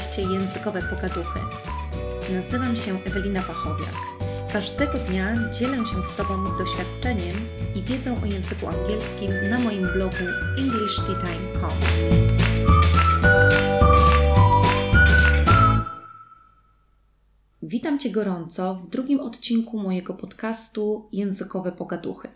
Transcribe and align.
podcaście 0.00 0.22
Językowe 0.22 0.82
Pogaduchy. 0.82 1.40
Nazywam 2.32 2.76
się 2.76 2.98
Ewelina 3.04 3.42
Wachowiak. 3.42 3.94
Każdego 4.52 4.98
dnia 4.98 5.50
dzielę 5.50 5.76
się 5.76 6.02
z 6.02 6.16
Tobą 6.16 6.58
doświadczeniem 6.58 7.36
i 7.74 7.82
wiedzą 7.82 8.22
o 8.22 8.26
języku 8.26 8.66
angielskim 8.66 9.30
na 9.50 9.58
moim 9.58 9.82
blogu 9.82 10.16
englishtime.com. 10.58 11.70
Witam 17.62 17.98
Cię 17.98 18.10
gorąco 18.10 18.74
w 18.74 18.90
drugim 18.90 19.20
odcinku 19.20 19.78
mojego 19.78 20.14
podcastu 20.14 21.08
Językowe 21.12 21.72
Pogaduchy. 21.72 22.28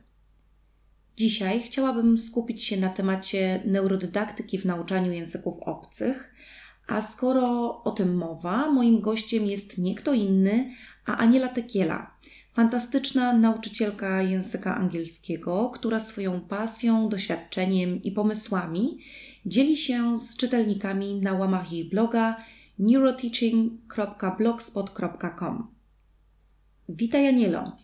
Dzisiaj 1.16 1.62
chciałabym 1.62 2.18
skupić 2.18 2.64
się 2.64 2.76
na 2.76 2.88
temacie 2.88 3.62
neurodydaktyki 3.64 4.58
w 4.58 4.64
nauczaniu 4.64 5.12
języków 5.12 5.54
obcych, 5.62 6.34
a 6.86 7.02
skoro 7.02 7.82
o 7.82 7.90
tym 7.90 8.16
mowa, 8.16 8.72
moim 8.72 9.00
gościem 9.00 9.46
jest 9.46 9.78
nie 9.78 9.94
kto 9.94 10.12
inny, 10.12 10.70
a 11.06 11.16
Aniela 11.16 11.48
Tekiela, 11.48 12.14
fantastyczna 12.52 13.32
nauczycielka 13.32 14.22
języka 14.22 14.76
angielskiego, 14.76 15.70
która 15.74 16.00
swoją 16.00 16.40
pasją, 16.40 17.08
doświadczeniem 17.08 18.02
i 18.02 18.12
pomysłami 18.12 18.98
dzieli 19.46 19.76
się 19.76 20.18
z 20.18 20.36
czytelnikami 20.36 21.14
na 21.14 21.32
łamach 21.32 21.72
jej 21.72 21.84
bloga 21.84 22.36
neuroteaching.blogspot.com. 22.78 25.66
Witaj 26.88 27.28
Anielo. 27.28 27.76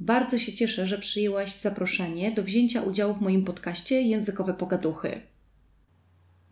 Bardzo 0.00 0.38
się 0.38 0.52
cieszę, 0.52 0.86
że 0.86 0.98
przyjęłaś 0.98 1.54
zaproszenie 1.54 2.32
do 2.32 2.42
wzięcia 2.42 2.82
udziału 2.82 3.14
w 3.14 3.20
moim 3.20 3.44
podcaście 3.44 4.02
Językowe 4.02 4.54
Pogaduchy. 4.54 5.20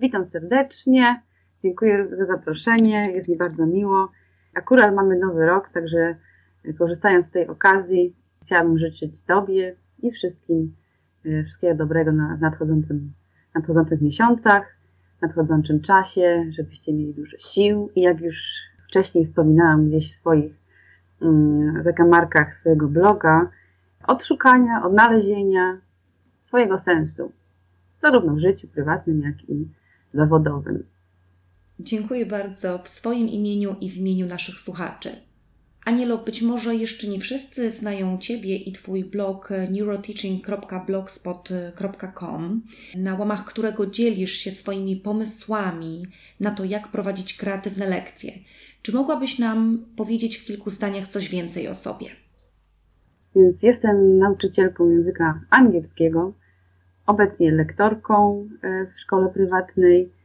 Witam 0.00 0.27
serdecznie. 0.33 1.22
Dziękuję 1.62 2.09
za 2.19 2.27
zaproszenie, 2.27 3.12
jest 3.12 3.28
mi 3.28 3.37
bardzo 3.37 3.67
miło. 3.67 4.09
Akurat 4.55 4.95
mamy 4.95 5.19
nowy 5.19 5.47
rok, 5.47 5.69
także 5.69 6.15
korzystając 6.78 7.27
z 7.27 7.31
tej 7.31 7.47
okazji, 7.47 8.17
chciałabym 8.42 8.78
życzyć 8.78 9.23
Tobie 9.23 9.77
i 10.03 10.12
wszystkim 10.12 10.75
e, 11.25 11.45
wszystkiego 11.45 11.75
dobrego 11.75 12.12
na 12.12 12.37
nadchodzącym, 12.37 13.12
nadchodzących 13.55 14.00
miesiącach, 14.00 14.77
nadchodzącym 15.23 15.81
czasie, 15.81 16.47
żebyście 16.50 16.92
mieli 16.92 17.15
dużo 17.15 17.37
sił 17.39 17.91
i 17.95 18.00
jak 18.00 18.20
już 18.20 18.43
wcześniej 18.89 19.25
wspominałam 19.25 19.89
gdzieś 19.89 20.12
w 20.12 20.17
swoich 20.17 20.55
um, 21.20 21.83
zakamarkach 21.83 22.55
swojego 22.55 22.89
bloga, 22.89 23.50
odszukania, 24.06 24.83
odnalezienia 24.84 25.78
swojego 26.43 26.78
sensu, 26.78 27.33
zarówno 28.03 28.34
w 28.34 28.39
życiu 28.39 28.69
prywatnym, 28.69 29.22
jak 29.22 29.50
i 29.50 29.69
zawodowym. 30.12 30.84
Dziękuję 31.81 32.27
bardzo 32.27 32.79
w 32.79 32.89
swoim 32.89 33.29
imieniu 33.29 33.77
i 33.81 33.91
w 33.91 33.97
imieniu 33.97 34.27
naszych 34.27 34.61
słuchaczy. 34.61 35.11
Anielo, 35.84 36.19
być 36.19 36.43
może 36.43 36.77
jeszcze 36.77 37.09
nie 37.09 37.21
wszyscy 37.21 37.71
znają 37.71 38.19
Ciebie 38.19 38.57
i 38.57 38.73
Twój 38.73 39.05
blog 39.05 39.48
neuroteaching.blogspot.com, 39.71 42.62
na 42.97 43.15
łamach 43.15 43.45
którego 43.45 43.87
dzielisz 43.87 44.33
się 44.33 44.51
swoimi 44.51 44.97
pomysłami 44.97 46.06
na 46.41 46.51
to, 46.51 46.65
jak 46.65 46.89
prowadzić 46.89 47.37
kreatywne 47.37 47.87
lekcje. 47.87 48.33
Czy 48.83 48.93
mogłabyś 48.93 49.39
nam 49.39 49.84
powiedzieć 49.97 50.37
w 50.37 50.45
kilku 50.45 50.71
zdaniach 50.71 51.09
coś 51.09 51.29
więcej 51.29 51.69
o 51.69 51.75
sobie? 51.75 52.06
Więc 53.37 53.62
jestem 53.62 54.19
nauczycielką 54.19 54.91
języka 54.91 55.41
angielskiego, 55.51 56.33
obecnie 57.06 57.53
lektorką 57.53 58.49
e, 58.62 58.87
w 58.87 59.01
szkole 59.01 59.29
prywatnej 59.29 60.17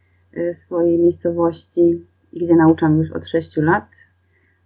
swojej 0.53 1.00
miejscowości, 1.00 2.06
gdzie 2.34 2.56
nauczam 2.56 2.97
już 2.97 3.12
od 3.12 3.28
6 3.28 3.57
lat. 3.57 3.90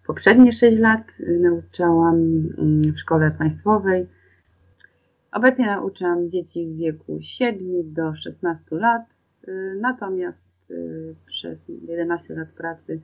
Poprzednie 0.08 0.52
6 0.52 0.80
lat 0.80 1.12
y, 1.20 1.40
nauczałam 1.40 2.16
mm, 2.16 2.82
w 2.82 3.00
szkole 3.00 3.32
państwowej. 3.32 4.08
Obecnie 5.32 5.66
nauczam 5.66 6.30
dzieci 6.30 6.68
w 6.68 6.78
wieku 6.78 7.20
7 7.22 7.94
do 7.94 8.16
16 8.16 8.76
lat, 8.76 9.02
y, 9.48 9.78
natomiast 9.82 10.48
przez 11.26 11.66
11 11.88 12.36
lat 12.36 12.50
pracy 12.50 13.02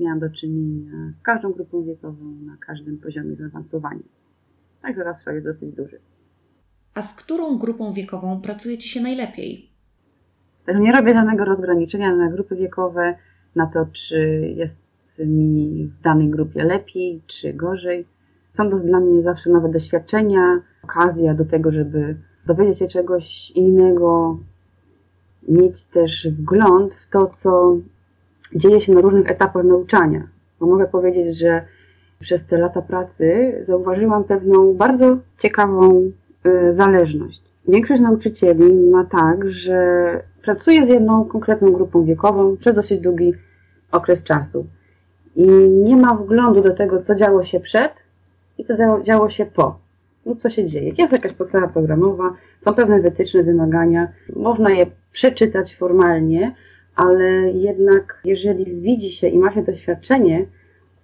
miałam 0.00 0.20
do 0.20 0.30
czynienia 0.30 1.12
z 1.12 1.20
każdą 1.20 1.52
grupą 1.52 1.84
wiekową 1.84 2.24
na 2.24 2.56
każdym 2.56 2.98
poziomie 2.98 3.36
zaawansowania. 3.36 4.02
Także 4.82 5.04
rozstrzał 5.04 5.34
jest 5.34 5.46
dosyć 5.46 5.74
duży. 5.74 6.00
A 6.94 7.02
z 7.02 7.14
którą 7.14 7.58
grupą 7.58 7.92
wiekową 7.92 8.40
pracujecie 8.40 8.88
się 8.88 9.00
najlepiej? 9.00 9.73
Także 10.66 10.82
nie 10.82 10.92
robię 10.92 11.14
żadnego 11.14 11.44
rozgraniczenia 11.44 12.16
na 12.16 12.30
grupy 12.30 12.56
wiekowe, 12.56 13.14
na 13.56 13.66
to, 13.66 13.86
czy 13.92 14.52
jest 14.56 14.76
mi 15.18 15.84
w 15.86 16.02
danej 16.02 16.30
grupie 16.30 16.64
lepiej, 16.64 17.22
czy 17.26 17.52
gorzej. 17.52 18.06
Są 18.52 18.70
to 18.70 18.78
dla 18.78 19.00
mnie 19.00 19.22
zawsze 19.22 19.50
nowe 19.50 19.68
doświadczenia, 19.68 20.60
okazja 20.84 21.34
do 21.34 21.44
tego, 21.44 21.72
żeby 21.72 22.16
dowiedzieć 22.46 22.78
się 22.78 22.88
czegoś 22.88 23.50
innego, 23.50 24.38
mieć 25.48 25.84
też 25.84 26.28
wgląd 26.28 26.94
w 26.94 27.10
to, 27.10 27.26
co 27.26 27.76
dzieje 28.54 28.80
się 28.80 28.92
na 28.92 29.00
różnych 29.00 29.30
etapach 29.30 29.64
nauczania. 29.64 30.28
Bo 30.60 30.66
mogę 30.66 30.86
powiedzieć, 30.86 31.38
że 31.38 31.64
przez 32.20 32.46
te 32.46 32.58
lata 32.58 32.82
pracy 32.82 33.58
zauważyłam 33.62 34.24
pewną 34.24 34.74
bardzo 34.74 35.18
ciekawą 35.38 36.10
y, 36.46 36.74
zależność. 36.74 37.43
Większość 37.68 38.02
nauczycieli 38.02 38.72
ma 38.90 39.04
tak, 39.04 39.50
że 39.50 40.22
pracuje 40.42 40.86
z 40.86 40.88
jedną 40.88 41.24
konkretną 41.24 41.72
grupą 41.72 42.04
wiekową 42.04 42.56
przez 42.56 42.74
dosyć 42.74 43.00
długi 43.00 43.34
okres 43.92 44.22
czasu 44.22 44.66
i 45.36 45.46
nie 45.68 45.96
ma 45.96 46.14
wglądu 46.14 46.60
do 46.60 46.74
tego, 46.74 46.98
co 46.98 47.14
działo 47.14 47.44
się 47.44 47.60
przed 47.60 47.92
i 48.58 48.64
co 48.64 48.74
działo 49.02 49.30
się 49.30 49.46
po. 49.46 49.78
No, 50.26 50.36
co 50.36 50.50
się 50.50 50.66
dzieje? 50.66 50.92
Jest 50.98 51.12
jakaś 51.12 51.32
podstawa 51.32 51.68
programowa, 51.68 52.32
są 52.64 52.74
pewne 52.74 53.00
wytyczne, 53.00 53.42
wymagania, 53.42 54.08
można 54.36 54.70
je 54.70 54.86
przeczytać 55.12 55.76
formalnie, 55.76 56.54
ale 56.96 57.50
jednak 57.50 58.20
jeżeli 58.24 58.80
widzi 58.80 59.12
się 59.12 59.28
i 59.28 59.38
ma 59.38 59.52
się 59.52 59.62
doświadczenie 59.62 60.46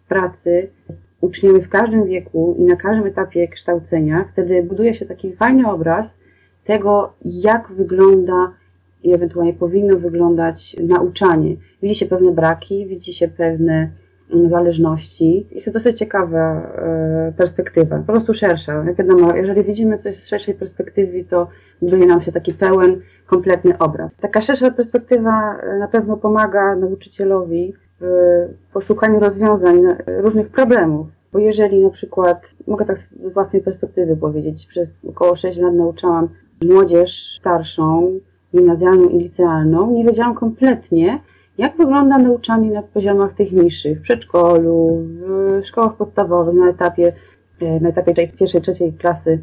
pracy 0.09 0.69
z 0.89 1.09
uczniami 1.21 1.63
w 1.63 1.69
każdym 1.69 2.07
wieku 2.07 2.57
i 2.59 2.65
na 2.65 2.77
każdym 2.77 3.07
etapie 3.07 3.49
kształcenia, 3.49 4.25
wtedy 4.33 4.63
buduje 4.63 4.95
się 4.95 5.07
taki 5.07 5.33
fajny 5.37 5.71
obraz 5.71 6.20
tego, 6.65 7.13
jak 7.25 7.73
wygląda 7.73 8.53
i 9.03 9.13
ewentualnie 9.13 9.55
powinno 9.55 9.99
wyglądać 9.99 10.77
nauczanie. 10.89 11.57
Widzi 11.83 11.95
się 11.95 12.07
pewne 12.07 12.33
braki, 12.33 12.87
widzi 12.87 13.15
się 13.15 13.29
pewne 13.29 13.91
mm, 14.33 14.51
zależności. 14.51 15.47
Jest 15.53 15.67
to 15.67 15.73
dosyć 15.73 15.99
ciekawa 15.99 16.73
e, 16.77 17.33
perspektywa, 17.37 17.99
po 17.99 18.13
prostu 18.13 18.35
szersza. 18.35 18.85
Jak 18.87 18.97
wiadomo, 18.97 19.37
jeżeli 19.37 19.65
widzimy 19.65 19.99
coś 19.99 20.17
z 20.17 20.29
szerszej 20.29 20.55
perspektywy, 20.55 21.25
to 21.25 21.49
buduje 21.83 22.07
nam 22.07 22.23
się 22.23 22.33
taki 22.33 22.55
pełen, 22.55 23.01
kompletny 23.27 23.79
obraz. 23.79 24.15
Taka 24.21 24.41
szersza 24.41 24.71
perspektywa 24.71 25.59
e, 25.61 25.79
na 25.79 25.89
pewno 25.89 26.17
pomaga 26.17 26.77
nauczycielowi 26.77 27.75
w 28.01 28.73
poszukaniu 28.73 29.21
rozwiązań 29.21 29.83
różnych 30.07 30.49
problemów. 30.49 31.07
Bo 31.33 31.39
jeżeli 31.39 31.83
na 31.83 31.91
przykład, 31.91 32.55
mogę 32.67 32.85
tak 32.85 32.99
z 32.99 33.33
własnej 33.33 33.63
perspektywy 33.63 34.17
powiedzieć, 34.17 34.67
przez 34.67 35.05
około 35.05 35.37
6 35.37 35.59
lat 35.59 35.75
nauczałam 35.75 36.29
młodzież 36.65 37.37
starszą, 37.39 38.19
gimnazjalną 38.53 39.09
i 39.09 39.19
licealną, 39.19 39.91
nie 39.91 40.05
wiedziałam 40.05 40.35
kompletnie, 40.35 41.21
jak 41.59 41.77
wygląda 41.77 42.19
nauczanie 42.19 42.71
na 42.71 42.83
poziomach 42.83 43.35
tych 43.35 43.53
niższych, 43.53 43.99
w 43.99 44.03
przedszkolu, 44.03 45.03
w 45.61 45.61
szkołach 45.65 45.97
podstawowych, 45.97 46.55
na 46.55 46.71
etapie, 46.71 47.13
e, 47.61 47.81
na 47.81 47.89
etapie 47.89 48.29
pierwszej, 48.29 48.63
trzeciej 48.63 48.93
klasy 48.93 49.39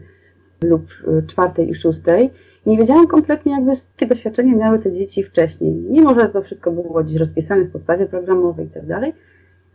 lub 0.63 0.81
e, 1.07 1.21
czwartej 1.27 1.69
i 1.69 1.75
szóstej. 1.75 2.29
Nie 2.65 2.77
wiedziałam 2.77 3.07
kompletnie, 3.07 3.51
jakby 3.51 3.71
jakie 3.71 4.05
doświadczenie 4.05 4.55
miały 4.55 4.79
te 4.79 4.91
dzieci 4.91 5.23
wcześniej. 5.23 5.73
Mimo, 5.73 6.19
że 6.19 6.29
to 6.29 6.41
wszystko 6.41 6.71
było 6.71 7.03
gdzieś 7.03 7.17
rozpisane 7.19 7.63
w 7.63 7.71
podstawie 7.71 8.05
programowej 8.05 8.65
i 8.65 8.69
tak 8.69 8.85
dalej, 8.85 9.13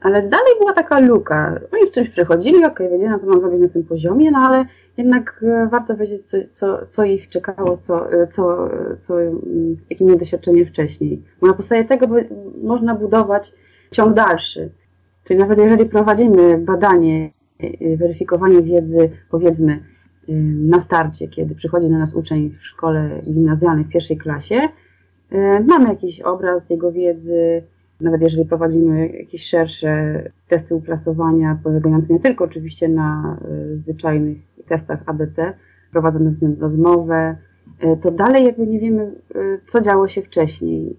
ale 0.02 0.22
dalej 0.22 0.52
była 0.58 0.72
taka 0.72 1.00
luka. 1.00 1.60
Oni 1.72 1.86
z 1.86 1.90
czymś 1.90 2.08
przychodzili, 2.08 2.64
ok, 2.64 2.78
wiedziałam, 2.90 3.20
co 3.20 3.26
mam 3.26 3.40
zrobić 3.40 3.60
na 3.60 3.68
tym 3.68 3.84
poziomie, 3.84 4.30
no 4.30 4.38
ale 4.38 4.64
jednak 4.96 5.44
e, 5.46 5.68
warto 5.70 5.96
wiedzieć, 5.96 6.26
co, 6.26 6.36
co, 6.52 6.86
co 6.86 7.04
ich 7.04 7.28
czekało, 7.28 7.76
co, 7.76 8.12
e, 8.12 8.26
co, 8.26 8.68
co, 9.00 9.14
jakie 9.90 10.04
mieli 10.04 10.18
doświadczenie 10.18 10.66
wcześniej. 10.66 11.22
Bo 11.40 11.46
na 11.46 11.54
podstawie 11.54 11.84
tego 11.84 12.06
można 12.62 12.94
budować 12.94 13.52
ciąg 13.90 14.14
dalszy. 14.14 14.70
Czyli 15.24 15.40
nawet 15.40 15.58
jeżeli 15.58 15.86
prowadzimy 15.86 16.58
badanie, 16.58 17.30
e, 17.60 17.96
weryfikowanie 17.96 18.62
wiedzy, 18.62 19.10
powiedzmy, 19.30 19.80
na 20.68 20.80
starcie, 20.80 21.28
kiedy 21.28 21.54
przychodzi 21.54 21.90
do 21.90 21.98
nas 21.98 22.14
uczeń 22.14 22.50
w 22.50 22.66
szkole 22.66 23.20
gimnazjalnej 23.24 23.84
w 23.84 23.88
pierwszej 23.88 24.16
klasie, 24.16 24.60
mamy 25.66 25.88
jakiś 25.88 26.20
obraz 26.20 26.70
jego 26.70 26.92
wiedzy, 26.92 27.62
nawet 28.02 28.22
jeżeli 28.22 28.44
prowadzimy 28.44 29.08
jakieś 29.08 29.46
szersze 29.46 30.22
testy 30.48 30.74
uplasowania, 30.74 31.58
polegające 31.64 32.12
nie 32.12 32.20
tylko 32.20 32.44
oczywiście 32.44 32.88
na 32.88 33.38
y, 33.72 33.78
zwyczajnych 33.78 34.38
testach 34.68 35.02
ABC, 35.06 35.52
prowadzone 35.92 36.32
z 36.32 36.42
nim 36.42 36.56
rozmowę, 36.60 37.36
y, 37.84 37.96
to 38.02 38.10
dalej 38.10 38.44
jakby 38.44 38.66
nie 38.66 38.80
wiemy, 38.80 39.12
y, 39.36 39.60
co 39.66 39.80
działo 39.80 40.08
się 40.08 40.22
wcześniej, 40.22 40.96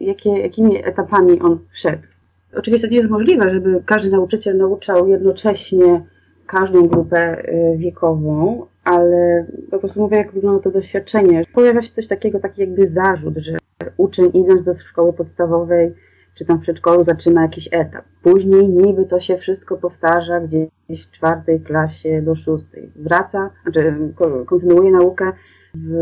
jakie, 0.00 0.38
jakimi 0.38 0.86
etapami 0.86 1.40
on 1.40 1.58
wszedł. 1.72 2.02
Oczywiście 2.56 2.88
nie 2.88 2.96
jest 2.96 3.10
możliwe, 3.10 3.54
żeby 3.54 3.82
każdy 3.86 4.10
nauczyciel 4.10 4.56
nauczał 4.56 5.08
jednocześnie 5.08 6.02
każdą 6.46 6.88
grupę 6.88 7.42
wiekową, 7.76 8.66
ale 8.84 9.46
po 9.70 9.78
prostu 9.78 10.00
mówię, 10.00 10.16
jak 10.16 10.32
wygląda 10.32 10.62
to 10.62 10.70
doświadczenie. 10.70 11.44
Pojawia 11.54 11.82
się 11.82 11.92
coś 11.92 12.08
takiego, 12.08 12.40
taki 12.40 12.60
jakby 12.60 12.86
zarzut, 12.86 13.36
że 13.36 13.56
uczeń 13.96 14.30
idąc 14.34 14.62
do 14.64 14.74
szkoły 14.74 15.12
podstawowej 15.12 15.94
czy 16.34 16.44
tam 16.44 16.58
w 16.58 16.62
przedszkolu 16.62 17.04
zaczyna 17.04 17.42
jakiś 17.42 17.68
etap. 17.72 18.04
Później 18.22 18.68
niby 18.68 19.06
to 19.06 19.20
się 19.20 19.36
wszystko 19.36 19.76
powtarza 19.76 20.40
gdzieś 20.40 21.06
w 21.06 21.10
czwartej 21.10 21.60
klasie 21.60 22.22
do 22.22 22.34
szóstej. 22.34 22.90
Wraca, 22.96 23.50
znaczy 23.62 23.94
kontynuuje 24.46 24.90
naukę 24.90 25.32
w 25.74 25.94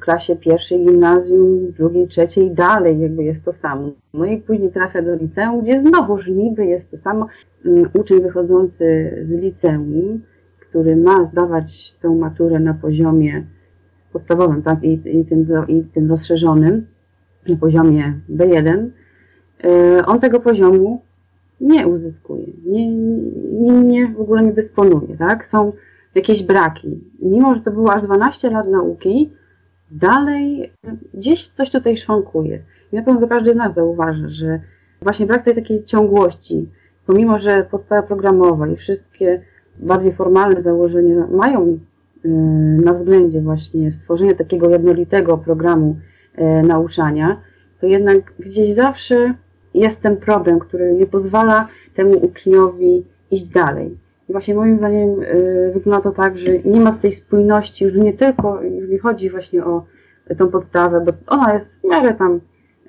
klasie 0.00 0.36
pierwszej 0.36 0.84
gimnazjum, 0.84 1.72
drugiej, 1.72 2.08
trzeciej, 2.08 2.50
dalej 2.50 3.00
jakby 3.00 3.24
jest 3.24 3.44
to 3.44 3.52
samo. 3.52 3.90
No 4.14 4.24
i 4.24 4.38
później 4.38 4.72
trafia 4.72 5.02
do 5.02 5.14
liceum, 5.14 5.62
gdzie 5.62 5.80
znowuż 5.80 6.28
niby 6.28 6.66
jest 6.66 6.90
to 6.90 6.98
samo. 6.98 7.26
Mm, 7.66 7.88
uczeń 7.94 8.20
wychodzący 8.20 9.18
z 9.22 9.30
liceum, 9.30 10.22
który 10.60 10.96
ma 10.96 11.24
zdawać 11.24 11.94
tę 12.02 12.08
maturę 12.08 12.58
na 12.60 12.74
poziomie 12.74 13.46
podstawowym, 14.12 14.62
tak, 14.62 14.84
i, 14.84 15.18
i, 15.20 15.24
tym, 15.24 15.46
i 15.68 15.84
tym 15.84 16.10
rozszerzonym, 16.10 16.86
na 17.48 17.56
poziomie 17.56 18.20
B1, 18.30 18.68
y, 18.68 18.90
on 20.06 20.20
tego 20.20 20.40
poziomu 20.40 21.02
nie 21.60 21.86
uzyskuje, 21.86 22.46
nie, 22.64 22.96
nie, 23.52 23.72
nie, 23.72 24.06
w 24.08 24.20
ogóle 24.20 24.42
nie 24.42 24.52
dysponuje, 24.52 25.16
tak? 25.16 25.46
Są 25.46 25.72
jakieś 26.14 26.42
braki. 26.42 27.00
Mimo, 27.22 27.54
że 27.54 27.60
to 27.60 27.70
było 27.70 27.92
aż 27.92 28.02
12 28.02 28.50
lat 28.50 28.68
nauki, 28.68 29.30
dalej 29.90 30.72
gdzieś 31.14 31.46
coś 31.46 31.70
tutaj 31.70 31.96
szwankuje. 31.96 32.62
I 32.92 32.96
na 32.96 33.02
pewno 33.02 33.28
każdy 33.28 33.52
z 33.52 33.56
nas 33.56 33.74
zauważy, 33.74 34.28
że 34.28 34.60
właśnie 35.02 35.26
brak 35.26 35.44
tej 35.44 35.54
takiej 35.54 35.84
ciągłości, 35.84 36.68
pomimo, 37.06 37.38
że 37.38 37.66
podstawa 37.70 38.02
programowa 38.02 38.68
i 38.68 38.76
wszystkie 38.76 39.42
bardziej 39.78 40.12
formalne 40.12 40.60
założenia 40.60 41.26
mają 41.30 41.78
y, 42.24 42.28
na 42.84 42.92
względzie 42.92 43.40
właśnie 43.40 43.92
stworzenie 43.92 44.34
takiego 44.34 44.70
jednolitego 44.70 45.38
programu 45.38 45.96
y, 46.38 46.62
nauczania, 46.62 47.40
to 47.80 47.86
jednak 47.86 48.32
gdzieś 48.38 48.74
zawsze 48.74 49.34
jest 49.80 50.00
ten 50.02 50.16
problem, 50.16 50.58
który 50.58 50.92
nie 50.92 51.06
pozwala 51.06 51.68
temu 51.94 52.18
uczniowi 52.18 53.04
iść 53.30 53.44
dalej. 53.44 53.98
I 54.28 54.32
właśnie 54.32 54.54
moim 54.54 54.78
zdaniem 54.78 55.22
y, 55.22 55.70
wygląda 55.74 56.00
to 56.00 56.16
tak, 56.16 56.38
że 56.38 56.58
nie 56.58 56.80
ma 56.80 56.92
tej 56.92 57.12
spójności, 57.12 57.84
już 57.84 57.94
nie 57.94 58.12
tylko, 58.12 58.60
nie 58.88 58.98
chodzi 58.98 59.30
właśnie 59.30 59.64
o 59.64 59.84
tą 60.38 60.48
podstawę, 60.48 61.00
bo 61.00 61.12
ona 61.26 61.54
jest 61.54 61.80
w 61.80 61.84
miarę 61.84 62.14
tam 62.14 62.40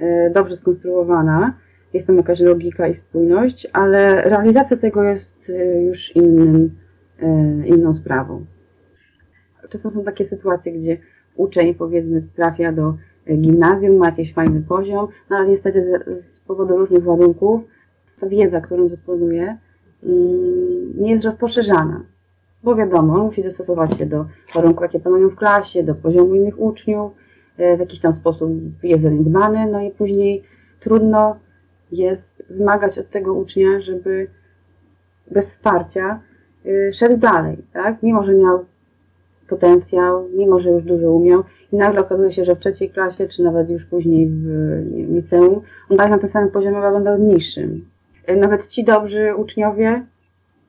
y, 0.02 0.32
dobrze 0.34 0.56
skonstruowana, 0.56 1.54
jest 1.94 2.08
tam 2.08 2.18
jakaś 2.18 2.40
logika 2.40 2.88
i 2.88 2.96
spójność, 2.96 3.68
ale 3.74 4.22
realizacja 4.22 4.78
tego 4.78 5.04
jest 5.04 5.50
y, 5.50 5.84
już 5.88 6.16
innym, 6.16 6.72
inną 7.66 7.94
sprawą. 7.94 8.46
Czasem 9.70 9.92
są 9.92 10.04
takie 10.04 10.26
sytuacje, 10.26 10.72
gdzie 10.72 10.98
uczeń 11.36 11.76
powiedzmy 11.76 12.24
trafia 12.36 12.72
do 12.72 12.98
gimnazjum, 13.36 13.98
ma 13.98 14.06
jakiś 14.06 14.34
fajny 14.34 14.62
poziom, 14.62 15.08
no 15.30 15.38
ale 15.38 15.48
niestety 15.48 16.02
z, 16.08 16.26
z 16.26 16.40
powodu 16.40 16.78
różnych 16.78 17.04
warunków 17.04 17.62
ta 18.20 18.28
wiedza, 18.28 18.62
którą 18.62 18.88
dysponuje, 18.88 19.58
Mm, 20.04 20.94
nie 21.02 21.12
jest 21.12 21.26
rozposzerzana. 21.26 22.04
Bo 22.64 22.76
wiadomo, 22.76 23.18
musi 23.18 23.44
dostosować 23.44 23.98
się 23.98 24.06
do 24.06 24.26
warunków, 24.56 24.82
jakie 24.82 25.00
panują 25.00 25.30
w 25.30 25.36
klasie, 25.36 25.84
do 25.84 25.96
poziomu 25.96 26.36
innych 26.36 26.60
uczniów, 26.60 27.12
e, 27.58 27.78
w 27.78 27.80
jakiś 27.80 28.00
tam 28.00 28.14
sposób 28.14 28.52
jest 28.84 29.04
zaniedbany, 29.04 29.72
no 29.72 29.82
i 29.82 29.92
później 29.92 30.44
trudno 30.80 31.38
jest 31.92 32.44
wymagać 32.50 33.00
od 33.00 33.10
tego 33.10 33.34
ucznia, 33.34 33.82
żeby 33.82 34.28
bez 35.32 35.50
wsparcia 35.50 36.20
e, 36.66 36.94
szedł 36.94 37.18
dalej, 37.18 37.58
tak? 37.74 38.04
Mimo, 38.04 38.24
że 38.24 38.34
miał 38.34 38.66
potencjał, 39.48 40.30
mimo, 40.38 40.60
że 40.60 40.70
już 40.70 40.84
dużo 40.84 41.12
umiał 41.12 41.44
i 41.72 41.76
nagle 41.76 42.02
okazuje 42.02 42.32
się, 42.32 42.46
że 42.46 42.56
w 42.56 42.60
trzeciej 42.60 42.90
klasie, 42.90 43.28
czy 43.28 43.44
nawet 43.44 43.70
już 43.70 43.86
później 43.86 44.28
w 44.28 45.14
liceum, 45.16 45.62
on 45.90 45.98
dalej 45.98 46.12
na 46.12 46.20
tym 46.20 46.30
samym 46.30 46.52
poziomie, 46.52 46.78
ale 46.78 47.02
będą 47.02 47.18
niższym. 47.18 47.86
E, 48.26 48.36
nawet 48.36 48.68
ci 48.68 48.84
dobrzy 48.84 49.36
uczniowie, 49.36 50.06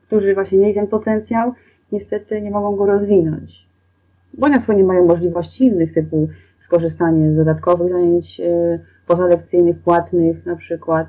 którzy 0.07 0.33
właśnie 0.33 0.57
mieli 0.57 0.73
ten 0.73 0.87
potencjał, 0.87 1.53
niestety 1.91 2.41
nie 2.41 2.51
mogą 2.51 2.75
go 2.75 2.85
rozwinąć. 2.85 3.65
Bo 4.33 4.49
na 4.49 4.57
przykład 4.57 4.77
nie 4.77 4.83
mają 4.83 5.05
możliwości 5.05 5.65
innych, 5.65 5.93
typu 5.93 6.29
skorzystanie 6.59 7.31
z 7.31 7.35
dodatkowych 7.35 7.91
zajęć 7.91 8.39
e, 8.39 8.79
pozalekcyjnych, 9.07 9.79
płatnych 9.79 10.45
na 10.45 10.55
przykład. 10.55 11.07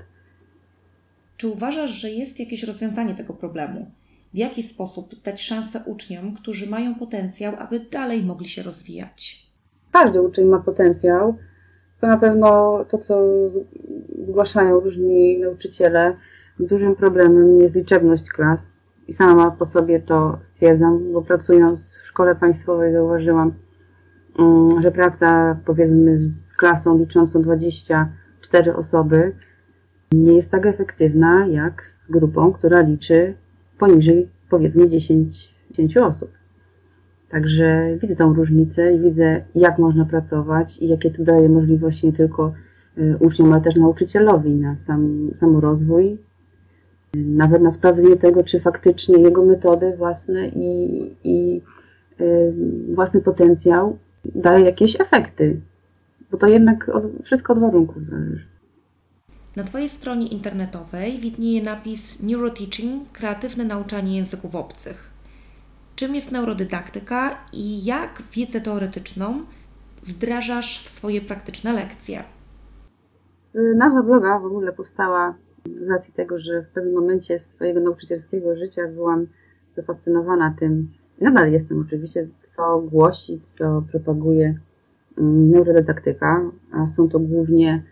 Czy 1.36 1.48
uważasz, 1.48 1.90
że 1.90 2.10
jest 2.10 2.40
jakieś 2.40 2.64
rozwiązanie 2.64 3.14
tego 3.14 3.34
problemu? 3.34 3.86
W 4.34 4.36
jaki 4.36 4.62
sposób 4.62 5.22
dać 5.24 5.42
szansę 5.42 5.80
uczniom, 5.86 6.34
którzy 6.34 6.70
mają 6.70 6.94
potencjał, 6.94 7.54
aby 7.58 7.80
dalej 7.80 8.24
mogli 8.24 8.48
się 8.48 8.62
rozwijać? 8.62 9.46
Każdy 9.92 10.22
uczeń 10.22 10.46
ma 10.46 10.58
potencjał. 10.58 11.36
To 12.00 12.06
na 12.06 12.18
pewno 12.18 12.78
to, 12.90 12.98
co 12.98 13.20
zgłaszają 14.26 14.80
różni 14.80 15.38
nauczyciele, 15.38 16.16
Dużym 16.60 16.96
problemem 16.96 17.60
jest 17.60 17.76
liczebność 17.76 18.28
klas 18.28 18.82
i 19.08 19.12
sama 19.12 19.50
po 19.50 19.66
sobie 19.66 20.00
to 20.00 20.38
stwierdzam, 20.42 21.12
bo 21.12 21.22
pracując 21.22 21.80
w 21.80 22.08
szkole 22.08 22.34
państwowej 22.34 22.92
zauważyłam, 22.92 23.52
mm, 24.38 24.82
że 24.82 24.90
praca 24.90 25.56
powiedzmy 25.64 26.18
z 26.18 26.52
klasą 26.52 26.98
liczącą 26.98 27.42
24 27.42 28.76
osoby 28.76 29.32
nie 30.12 30.32
jest 30.32 30.50
tak 30.50 30.66
efektywna 30.66 31.46
jak 31.46 31.86
z 31.86 32.10
grupą, 32.10 32.52
która 32.52 32.80
liczy 32.80 33.34
poniżej 33.80 34.28
powiedzmy 34.50 34.88
10, 34.88 35.54
10 35.70 35.96
osób. 35.96 36.30
Także 37.30 37.96
widzę 38.02 38.16
tą 38.16 38.34
różnicę 38.34 38.94
i 38.94 39.00
widzę, 39.00 39.42
jak 39.54 39.78
można 39.78 40.04
pracować 40.04 40.78
i 40.78 40.88
jakie 40.88 41.10
to 41.10 41.24
daje 41.24 41.48
możliwości 41.48 42.06
nie 42.06 42.12
tylko 42.12 42.52
y, 42.98 43.16
uczniom, 43.20 43.52
ale 43.52 43.62
też 43.62 43.76
nauczycielowi 43.76 44.54
na 44.54 44.76
sam, 44.76 45.30
samorozwój 45.40 46.18
nawet 47.14 47.62
na 47.62 47.70
sprawdzenie 47.70 48.16
tego, 48.16 48.44
czy 48.44 48.60
faktycznie 48.60 49.22
jego 49.22 49.44
metody 49.44 49.96
własne 49.96 50.48
i, 50.48 51.00
i 51.24 51.60
y, 52.20 52.52
własny 52.94 53.20
potencjał 53.20 53.98
daje 54.24 54.64
jakieś 54.64 55.00
efekty, 55.00 55.60
bo 56.30 56.38
to 56.38 56.46
jednak 56.46 56.88
od, 56.88 57.04
wszystko 57.24 57.52
od 57.52 57.58
warunków 57.58 58.04
zależy. 58.04 58.49
Na 59.56 59.64
Twojej 59.64 59.88
stronie 59.88 60.26
internetowej 60.26 61.18
widnieje 61.18 61.62
napis 61.62 62.22
Neuroteaching– 62.22 63.08
kreatywne 63.18 63.64
nauczanie 63.64 64.16
języków 64.16 64.54
obcych. 64.54 65.10
Czym 65.96 66.14
jest 66.14 66.32
neurodydaktyka 66.32 67.38
i 67.52 67.84
jak 67.84 68.22
wiedzę 68.32 68.60
teoretyczną 68.60 69.44
wdrażasz 70.02 70.84
w 70.84 70.88
swoje 70.88 71.20
praktyczne 71.20 71.72
lekcje? 71.72 72.24
Nazwa 73.76 74.02
bloga 74.02 74.38
w 74.38 74.44
ogóle 74.44 74.72
powstała 74.72 75.34
z 75.74 75.88
racji 75.88 76.12
tego, 76.12 76.40
że 76.40 76.62
w 76.62 76.68
pewnym 76.68 76.94
momencie 76.94 77.38
swojego 77.38 77.80
nauczycielskiego 77.80 78.56
życia 78.56 78.82
byłam 78.88 79.26
zafascynowana 79.76 80.54
tym, 80.58 80.92
nadal 81.20 81.52
jestem 81.52 81.80
oczywiście, 81.80 82.28
co 82.42 82.80
głosi, 82.80 83.40
co 83.44 83.82
propaguje 83.90 84.58
mm, 85.18 85.50
neurodydaktyka, 85.50 86.50
a 86.72 86.86
są 86.86 87.08
to 87.08 87.18
głównie 87.18 87.82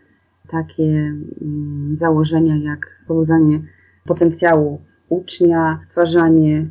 takie 0.51 1.15
mm, 1.43 1.97
założenia 1.99 2.57
jak 2.57 3.05
pobudzanie 3.07 3.61
potencjału 4.05 4.81
ucznia, 5.09 5.79
stwarzanie 5.89 6.67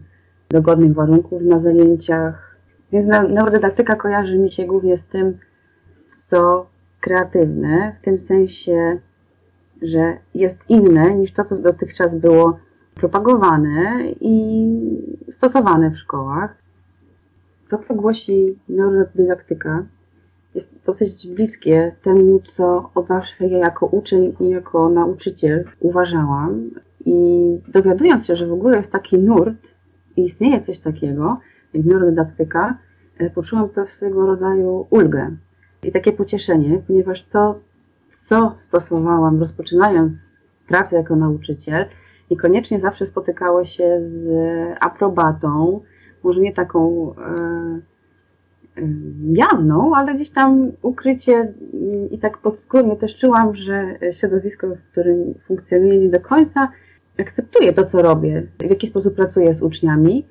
dogodnych 0.50 0.94
warunków 0.94 1.42
na 1.42 1.60
zajęciach. 1.60 2.58
Więc 2.92 3.08
neurodydaktyka 3.08 3.96
kojarzy 3.96 4.38
mi 4.38 4.52
się 4.52 4.66
głównie 4.66 4.98
z 4.98 5.06
tym, 5.06 5.38
co 6.12 6.70
kreatywne, 7.02 7.96
w 8.02 8.06
tym 8.06 8.20
sensie 8.20 9.00
że 9.82 10.18
jest 10.34 10.60
inne 10.70 11.16
niż 11.16 11.34
to, 11.34 11.44
co 11.44 11.58
dotychczas 11.58 12.16
było 12.16 12.60
propagowane 12.96 14.02
i 14.22 14.68
stosowane 15.32 15.92
w 15.92 15.98
szkołach. 15.98 16.58
To, 17.70 17.78
co 17.78 17.96
głosi 17.96 18.60
neurodydaktyka, 18.70 19.86
jest 20.58 20.86
dosyć 20.86 21.28
bliskie 21.28 21.96
temu, 22.02 22.42
co 22.56 22.90
od 22.96 23.08
zawsze 23.08 23.48
ja 23.48 23.58
jako 23.58 23.86
uczeń 23.86 24.36
i 24.40 24.50
jako 24.50 24.90
nauczyciel 24.90 25.64
uważałam. 25.80 26.70
I 27.06 27.48
dowiadując 27.68 28.26
się, 28.26 28.36
że 28.36 28.48
w 28.48 28.54
ogóle 28.54 28.78
jest 28.78 28.92
taki 28.92 29.18
nurt 29.18 29.68
i 30.18 30.26
istnieje 30.26 30.62
coś 30.62 30.80
takiego, 30.80 31.40
jak 31.74 31.86
neurodydaktyka, 31.86 32.78
e, 33.18 33.30
poczułam 33.30 33.70
pewnego 33.70 34.26
rodzaju 34.26 34.88
ulgę 34.90 35.32
i 35.84 35.92
takie 35.92 36.12
pocieszenie, 36.12 36.82
ponieważ 36.88 37.24
to, 37.24 37.60
co 38.10 38.56
stosowałam, 38.58 39.40
rozpoczynając 39.40 40.14
pracę 40.68 40.96
jako 40.96 41.16
nauczyciel, 41.16 41.86
i 42.30 42.38
koniecznie 42.38 42.80
zawsze 42.80 43.06
spotykało 43.06 43.66
się 43.66 44.02
z 44.06 44.30
aprobatą, 44.80 45.82
może 46.24 46.42
nie 46.42 46.54
taką 46.54 47.14
jawną, 49.34 49.96
ale 49.96 50.16
gdzieś 50.16 50.30
tam 50.30 50.72
ukrycie 50.82 51.54
i 52.12 52.20
tak 52.20 52.38
podskórnie 52.38 52.96
też 52.96 53.16
czułam, 53.16 53.56
że 53.56 53.96
środowisko, 54.12 54.68
w 54.68 54.92
którym 54.92 55.34
funkcjonuję 55.48 55.98
nie 55.98 56.10
do 56.10 56.20
końca 56.20 56.72
akceptuje 57.20 57.74
to, 57.74 57.84
co 57.84 58.02
robię, 58.02 58.44
w 58.60 58.70
jaki 58.70 58.88
sposób 58.88 59.16
pracuję 59.16 59.56
z 59.56 59.62
uczniami. 59.62 60.26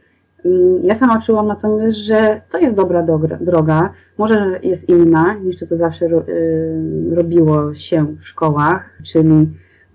Ja 0.83 0.95
sama 0.95 1.21
czułam 1.21 1.47
natomiast, 1.47 1.97
że 1.97 2.41
to 2.50 2.59
jest 2.59 2.76
dobra 2.76 3.07
droga, 3.41 3.93
może 4.19 4.61
jest 4.62 4.88
inna 4.88 5.35
niż 5.35 5.59
to, 5.59 5.67
co 5.67 5.76
zawsze 5.76 6.09
robiło 7.11 7.75
się 7.75 8.07
w 8.21 8.29
szkołach, 8.29 8.99
czyli 9.05 9.49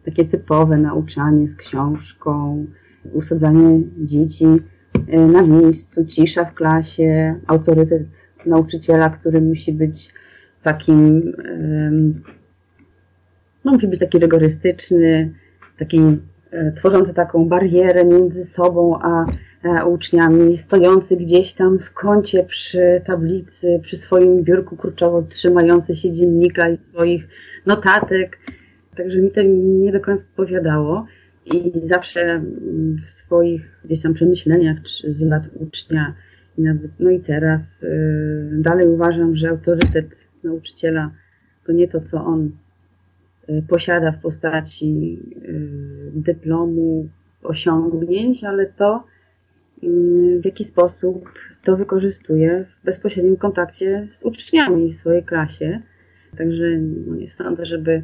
takie 0.06 0.26
typowe 0.26 0.78
nauczanie 0.78 1.48
z 1.48 1.56
książką, 1.56 2.66
usadzanie 3.14 3.82
dzieci 3.98 4.46
e, 5.08 5.20
na 5.20 5.42
miejscu, 5.42 6.06
cisza 6.06 6.46
w 6.46 6.54
klasie, 6.54 7.36
autorytet 7.48 8.04
nauczyciela, 8.46 9.10
który 9.10 9.42
musi 9.42 9.74
być 9.74 10.10
takim, 10.64 11.34
no 13.66 13.72
musi 13.72 13.88
być 13.88 14.00
taki 14.00 14.20
rygorystyczny, 14.20 15.34
taki 15.80 16.00
e, 16.52 16.72
tworzący 16.72 17.14
taką 17.14 17.46
barierę 17.46 18.06
między 18.06 18.44
sobą 18.44 19.00
a, 19.02 19.26
uczniami, 19.86 20.58
stojący 20.58 21.16
gdzieś 21.18 21.54
tam 21.54 21.80
w 21.80 21.94
kącie 21.94 22.44
przy 22.44 23.02
tablicy, 23.06 23.80
przy 23.84 23.98
swoim 23.98 24.44
biurku 24.44 24.78
kurczowo 24.78 25.22
trzymający 25.22 25.96
się 25.96 26.12
dziennika 26.12 26.70
i 26.70 26.78
swoich 26.78 27.28
notatek. 27.66 28.38
Także 28.98 29.18
mi 29.18 29.32
to 29.32 29.42
nie 29.46 29.92
do 29.92 30.00
końca 30.00 30.26
odpowiadało. 30.30 31.06
I 31.46 31.72
zawsze 31.84 32.42
w 33.06 33.10
swoich 33.10 33.62
gdzieś 33.86 34.02
tam 34.02 34.14
przemyśleniach 34.14 34.78
z 35.08 35.22
lat 35.22 35.44
ucznia 35.56 36.14
nawet, 36.62 36.92
no 37.00 37.10
i 37.10 37.20
teraz 37.20 37.84
y, 37.84 38.50
dalej 38.54 38.88
uważam, 38.88 39.36
że 39.36 39.50
autorytet 39.50 40.18
nauczyciela 40.44 41.12
to 41.66 41.72
nie 41.72 41.88
to, 41.88 42.02
co 42.02 42.26
on 42.26 42.52
y, 43.50 43.64
posiada 43.68 44.12
w 44.12 44.22
postaci 44.22 45.20
y, 45.46 46.12
dyplomu, 46.14 47.08
osiągnięć, 47.44 48.44
ale 48.44 48.66
to, 48.66 49.04
w 50.42 50.46
jaki 50.46 50.64
sposób 50.64 51.30
to 51.64 51.78
wykorzystuje 51.78 52.66
w 52.66 52.86
bezpośrednim 52.86 53.38
kontakcie 53.38 54.08
z 54.10 54.24
uczniami 54.24 54.94
w 54.94 54.98
swojej 54.98 55.24
klasie. 55.24 55.82
Także 56.38 56.66
no 57.08 57.16
nie 57.16 57.30
sądzę, 57.30 57.66
żeby 57.66 58.04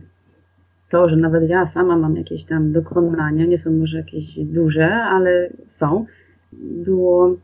to, 0.89 1.09
że 1.09 1.15
nawet 1.15 1.49
ja 1.49 1.67
sama 1.67 1.97
mam 1.97 2.15
jakieś 2.15 2.45
tam 2.45 2.71
dokonania, 2.71 3.45
nie 3.45 3.59
są 3.59 3.71
może 3.71 3.97
jakieś 3.97 4.39
duże, 4.39 4.93
ale 4.93 5.49
są, 5.67 6.05
było 6.53 7.37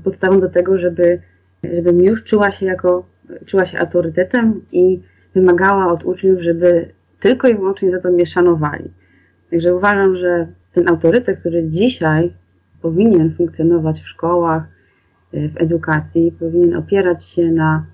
podstawą 0.00 0.40
do 0.40 0.48
tego, 0.48 0.78
żeby, 0.78 1.20
żebym 1.64 2.00
już 2.00 2.24
czuła 2.24 2.50
się 2.50 2.66
jako, 2.66 3.06
czuła 3.46 3.66
się 3.66 3.78
autorytetem 3.78 4.60
i 4.72 5.00
wymagała 5.34 5.92
od 5.92 6.04
uczniów, 6.04 6.40
żeby 6.40 6.88
tylko 7.20 7.48
i 7.48 7.54
wyłącznie 7.54 7.90
za 7.90 8.00
to 8.00 8.10
mnie 8.10 8.26
szanowali. 8.26 8.90
Także 9.50 9.76
uważam, 9.76 10.16
że 10.16 10.46
ten 10.72 10.88
autorytet, 10.88 11.40
który 11.40 11.68
dzisiaj 11.68 12.32
powinien 12.82 13.34
funkcjonować 13.34 14.00
w 14.00 14.08
szkołach, 14.08 14.62
w 15.32 15.56
edukacji, 15.56 16.32
powinien 16.38 16.76
opierać 16.76 17.24
się 17.24 17.50
na 17.50 17.84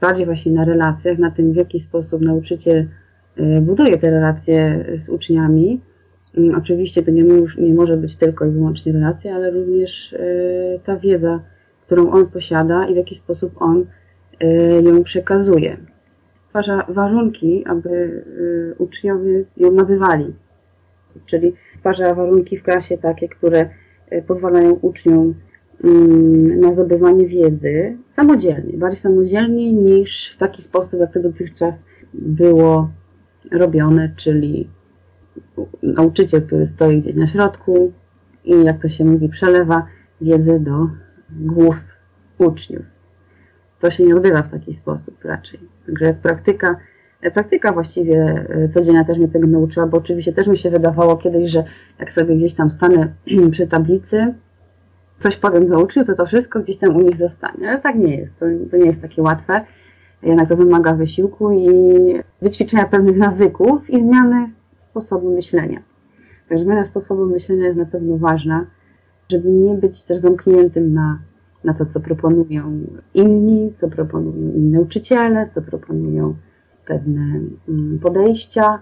bardziej 0.00 0.26
właśnie 0.26 0.52
na 0.52 0.64
relacjach, 0.64 1.18
na 1.18 1.30
tym, 1.30 1.52
w 1.52 1.56
jaki 1.56 1.80
sposób 1.80 2.22
nauczyciel 2.22 2.86
E, 3.36 3.60
buduje 3.60 3.98
te 3.98 4.10
relacje 4.10 4.84
z 4.94 5.08
uczniami. 5.08 5.80
Mm, 6.38 6.54
oczywiście 6.58 7.02
to 7.02 7.10
nie, 7.10 7.24
nie 7.58 7.74
może 7.74 7.96
być 7.96 8.16
tylko 8.16 8.46
i 8.46 8.50
wyłącznie 8.50 8.92
relacja, 8.92 9.34
ale 9.34 9.50
również 9.50 10.12
e, 10.12 10.78
ta 10.84 10.96
wiedza, 10.96 11.40
którą 11.86 12.10
on 12.10 12.26
posiada 12.26 12.86
i 12.86 12.94
w 12.94 12.96
jaki 12.96 13.14
sposób 13.14 13.62
on 13.62 13.86
e, 14.40 14.82
ją 14.82 15.04
przekazuje. 15.04 15.76
Stwarza 16.46 16.86
warunki, 16.88 17.64
aby 17.66 18.24
uczniowie 18.78 19.44
ją 19.56 19.72
nabywali. 19.72 20.34
Czyli 21.26 21.52
stwarza 21.78 22.14
warunki 22.14 22.56
w 22.56 22.62
klasie 22.62 22.98
takie, 22.98 23.28
które 23.28 23.68
pozwalają 24.26 24.72
uczniom 24.72 25.34
mm, 25.84 26.60
na 26.60 26.72
zdobywanie 26.72 27.26
wiedzy 27.26 27.96
samodzielnie, 28.08 28.78
bardziej 28.78 29.00
samodzielnie 29.00 29.72
niż 29.72 30.32
w 30.34 30.36
taki 30.36 30.62
sposób, 30.62 31.00
jak 31.00 31.12
to 31.12 31.20
dotychczas 31.20 31.82
było 32.14 32.90
robione, 33.52 34.12
czyli 34.16 34.68
nauczyciel, 35.82 36.46
który 36.46 36.66
stoi 36.66 37.00
gdzieś 37.00 37.14
na 37.14 37.26
środku 37.26 37.92
i 38.44 38.64
jak 38.64 38.82
to 38.82 38.88
się 38.88 39.04
mówi, 39.04 39.28
przelewa 39.28 39.86
wiedzę 40.20 40.60
do 40.60 40.88
głów 41.30 41.76
uczniów. 42.38 42.82
To 43.80 43.90
się 43.90 44.04
nie 44.04 44.16
odbywa 44.16 44.42
w 44.42 44.50
taki 44.50 44.74
sposób 44.74 45.24
raczej. 45.24 45.60
Także 45.86 46.14
praktyka, 46.22 46.76
praktyka 47.34 47.72
właściwie 47.72 48.46
e, 48.48 48.68
codzienna 48.68 49.04
też 49.04 49.18
mnie 49.18 49.28
tego 49.28 49.46
nauczyła, 49.46 49.86
bo 49.86 49.98
oczywiście 49.98 50.32
też 50.32 50.46
mi 50.46 50.58
się 50.58 50.70
wydawało 50.70 51.16
kiedyś, 51.16 51.50
że 51.50 51.64
jak 51.98 52.12
sobie 52.12 52.36
gdzieś 52.36 52.54
tam 52.54 52.70
stanę 52.70 53.12
przy 53.52 53.66
tablicy, 53.66 54.34
coś 55.18 55.36
powiem 55.36 55.68
do 55.68 55.80
uczniów, 55.80 56.06
to 56.06 56.14
to 56.14 56.26
wszystko 56.26 56.60
gdzieś 56.60 56.76
tam 56.76 56.96
u 56.96 57.00
nich 57.00 57.16
zostanie. 57.16 57.68
Ale 57.68 57.80
tak 57.80 57.96
nie 57.96 58.16
jest. 58.16 58.38
To, 58.38 58.46
to 58.70 58.76
nie 58.76 58.86
jest 58.86 59.02
takie 59.02 59.22
łatwe. 59.22 59.64
Jednak 60.22 60.48
to 60.48 60.56
wymaga 60.56 60.94
wysiłku 60.94 61.52
i 61.52 61.68
wyćwiczenia 62.42 62.84
pewnych 62.84 63.16
nawyków 63.16 63.90
i 63.90 64.00
zmiany 64.00 64.50
sposobu 64.92 65.34
myślenia. 65.34 65.82
Także 66.48 66.64
zmiana 66.64 66.84
sposobu 66.84 67.26
myślenia 67.26 67.64
jest 67.64 67.78
na 67.78 67.86
pewno 67.86 68.18
ważna, 68.18 68.66
żeby 69.28 69.50
nie 69.50 69.74
być 69.74 70.02
też 70.02 70.18
zamkniętym 70.18 70.94
na, 70.94 71.18
na 71.64 71.74
to, 71.74 71.86
co 71.86 72.00
proponują 72.00 72.80
inni, 73.14 73.72
co 73.74 73.88
proponują 73.88 74.36
inni 74.36 74.72
nauczyciele, 74.72 75.48
co 75.48 75.62
proponują 75.62 76.34
pewne 76.86 77.40
mm, 77.68 77.98
podejścia. 77.98 78.78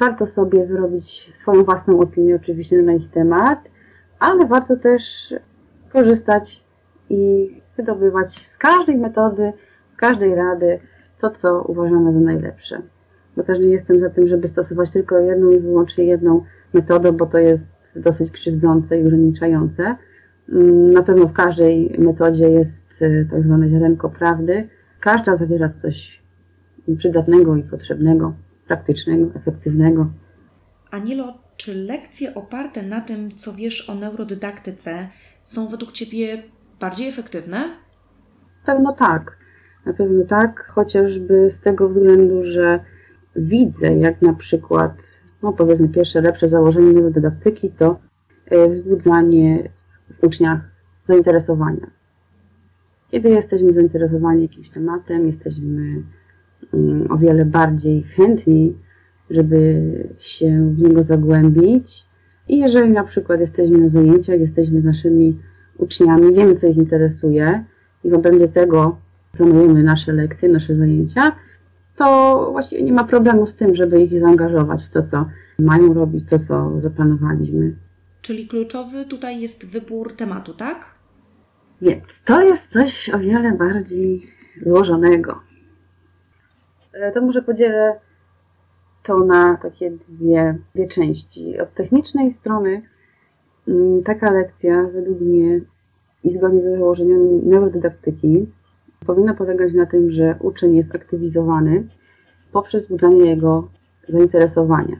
Warto 0.00 0.26
sobie 0.26 0.66
wyrobić 0.66 1.30
swoją 1.34 1.64
własną 1.64 2.00
opinię 2.00 2.36
oczywiście 2.36 2.82
na 2.82 2.92
ich 2.92 3.10
temat, 3.10 3.58
ale 4.18 4.46
warto 4.46 4.76
też 4.76 5.02
korzystać 5.92 6.64
i 7.10 7.50
wydobywać 7.76 8.46
z 8.46 8.58
każdej 8.58 8.96
metody 8.96 9.52
każdej 9.96 10.34
rady 10.34 10.80
to, 11.20 11.30
co 11.30 11.62
uważamy 11.62 12.12
za 12.12 12.20
najlepsze. 12.20 12.82
Bo 13.36 13.42
też 13.42 13.58
nie 13.58 13.68
jestem 13.68 14.00
za 14.00 14.10
tym, 14.10 14.28
żeby 14.28 14.48
stosować 14.48 14.90
tylko 14.90 15.18
jedną 15.18 15.50
i 15.50 15.60
wyłącznie 15.60 16.04
jedną 16.04 16.44
metodę, 16.72 17.12
bo 17.12 17.26
to 17.26 17.38
jest 17.38 17.74
dosyć 17.96 18.30
krzywdzące 18.30 19.00
i 19.00 19.02
ograniczające. 19.06 19.96
Mm, 20.48 20.92
na 20.92 21.02
pewno 21.02 21.26
w 21.26 21.32
każdej 21.32 21.96
metodzie 21.98 22.50
jest 22.50 23.02
e, 23.02 23.24
tak 23.30 23.42
zwane 23.42 23.68
ziarenko 23.68 24.10
prawdy. 24.10 24.68
Każda 25.00 25.36
zawiera 25.36 25.68
coś 25.68 26.22
przydatnego 26.98 27.56
i 27.56 27.62
potrzebnego, 27.62 28.34
praktycznego, 28.66 29.30
efektywnego. 29.34 30.10
Anilo, 30.90 31.34
czy 31.56 31.74
lekcje 31.74 32.34
oparte 32.34 32.82
na 32.82 33.00
tym, 33.00 33.30
co 33.30 33.52
wiesz 33.52 33.90
o 33.90 33.94
neurodydaktyce, 33.94 35.08
są 35.42 35.68
według 35.68 35.92
Ciebie 35.92 36.42
bardziej 36.80 37.08
efektywne? 37.08 37.64
Pewno 38.66 38.92
tak. 38.92 39.36
Na 39.86 39.92
pewno 39.92 40.24
tak, 40.24 40.66
chociażby 40.74 41.50
z 41.50 41.60
tego 41.60 41.88
względu, 41.88 42.44
że 42.44 42.80
widzę, 43.36 43.96
jak 43.96 44.22
na 44.22 44.34
przykład, 44.34 45.06
no 45.42 45.52
powiedzmy, 45.52 45.88
pierwsze 45.88 46.20
lepsze 46.20 46.48
założenie 46.48 46.92
neurodydaktyki 46.92 47.70
to 47.70 48.00
e, 48.46 48.68
wzbudzanie 48.68 49.68
w 50.20 50.24
uczniach 50.26 50.60
zainteresowania. 51.04 51.90
Kiedy 53.10 53.30
jesteśmy 53.30 53.72
zainteresowani 53.72 54.42
jakimś 54.42 54.70
tematem, 54.70 55.26
jesteśmy 55.26 56.02
mm, 56.74 57.10
o 57.10 57.18
wiele 57.18 57.44
bardziej 57.44 58.02
chętni, 58.02 58.74
żeby 59.30 59.82
się 60.18 60.74
w 60.74 60.82
niego 60.82 61.02
zagłębić. 61.02 62.04
I 62.48 62.58
jeżeli 62.58 62.90
na 62.90 63.04
przykład 63.04 63.40
jesteśmy 63.40 63.78
na 63.78 63.88
zajęciach, 63.88 64.40
jesteśmy 64.40 64.80
z 64.80 64.84
naszymi 64.84 65.38
uczniami, 65.78 66.34
wiemy, 66.34 66.54
co 66.54 66.66
ich 66.66 66.76
interesuje 66.76 67.64
i 68.04 68.10
w 68.10 68.14
obrębie 68.14 68.48
tego 68.48 68.96
planujemy 69.32 69.82
nasze 69.82 70.12
lekcje, 70.12 70.48
nasze 70.48 70.76
zajęcia, 70.76 71.32
to 71.96 72.48
właściwie 72.52 72.82
nie 72.82 72.92
ma 72.92 73.04
problemu 73.04 73.46
z 73.46 73.54
tym, 73.54 73.76
żeby 73.76 74.02
ich 74.02 74.20
zaangażować 74.20 74.84
w 74.84 74.90
to, 74.90 75.02
co 75.02 75.26
mają 75.58 75.94
robić, 75.94 76.28
to, 76.30 76.38
co 76.38 76.80
zaplanowaliśmy. 76.80 77.76
Czyli 78.22 78.48
kluczowy 78.48 79.04
tutaj 79.04 79.40
jest 79.40 79.72
wybór 79.72 80.12
tematu, 80.12 80.54
tak? 80.54 80.94
Więc 81.82 82.22
to 82.22 82.40
jest 82.40 82.72
coś 82.72 83.10
o 83.10 83.18
wiele 83.18 83.52
bardziej 83.52 84.30
złożonego. 84.66 85.40
E, 86.92 87.12
to 87.12 87.20
może 87.20 87.42
podzielę 87.42 88.00
to 89.02 89.24
na 89.24 89.56
takie 89.56 89.90
dwie, 89.90 90.58
dwie 90.74 90.88
części. 90.88 91.60
Od 91.60 91.74
technicznej 91.74 92.32
strony 92.32 92.82
mm, 93.68 94.02
taka 94.02 94.30
lekcja 94.30 94.82
według 94.82 95.20
mnie 95.20 95.60
i 96.24 96.38
zgodnie 96.38 96.62
z 96.62 96.78
założeniami 96.78 97.40
neurodydaktyki 97.44 98.46
powinna 99.06 99.34
polegać 99.34 99.72
na 99.72 99.86
tym, 99.86 100.10
że 100.10 100.36
uczeń 100.40 100.76
jest 100.76 100.94
aktywizowany 100.94 101.88
poprzez 102.52 102.88
budzenie 102.88 103.26
jego 103.30 103.68
zainteresowania. 104.08 104.96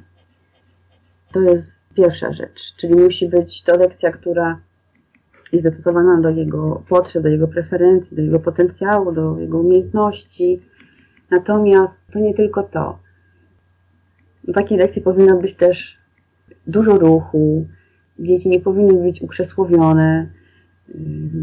To 1.33 1.41
jest 1.41 1.95
pierwsza 1.95 2.33
rzecz, 2.33 2.75
czyli 2.77 2.95
musi 2.95 3.29
być 3.29 3.63
to 3.63 3.77
lekcja, 3.77 4.13
która 4.13 4.61
jest 5.53 5.65
dostosowana 5.65 6.21
do 6.21 6.31
jego 6.31 6.83
potrzeb, 6.89 7.23
do 7.23 7.29
jego 7.29 7.49
preferencji, 7.49 8.17
do 8.17 8.23
jego 8.23 8.41
potencjału, 8.41 9.13
do 9.13 9.39
jego 9.39 9.59
umiejętności. 9.59 10.61
Natomiast 11.31 12.07
to 12.13 12.19
nie 12.19 12.35
tylko 12.35 12.63
to. 12.63 12.99
W 14.49 14.53
takiej 14.53 14.79
lekcji 14.79 15.03
powinno 15.03 15.37
być 15.37 15.55
też 15.55 15.99
dużo 16.67 16.99
ruchu, 16.99 17.67
dzieci 18.19 18.49
nie 18.49 18.61
powinny 18.61 19.03
być 19.03 19.23
ukrzesłowione. 19.23 20.31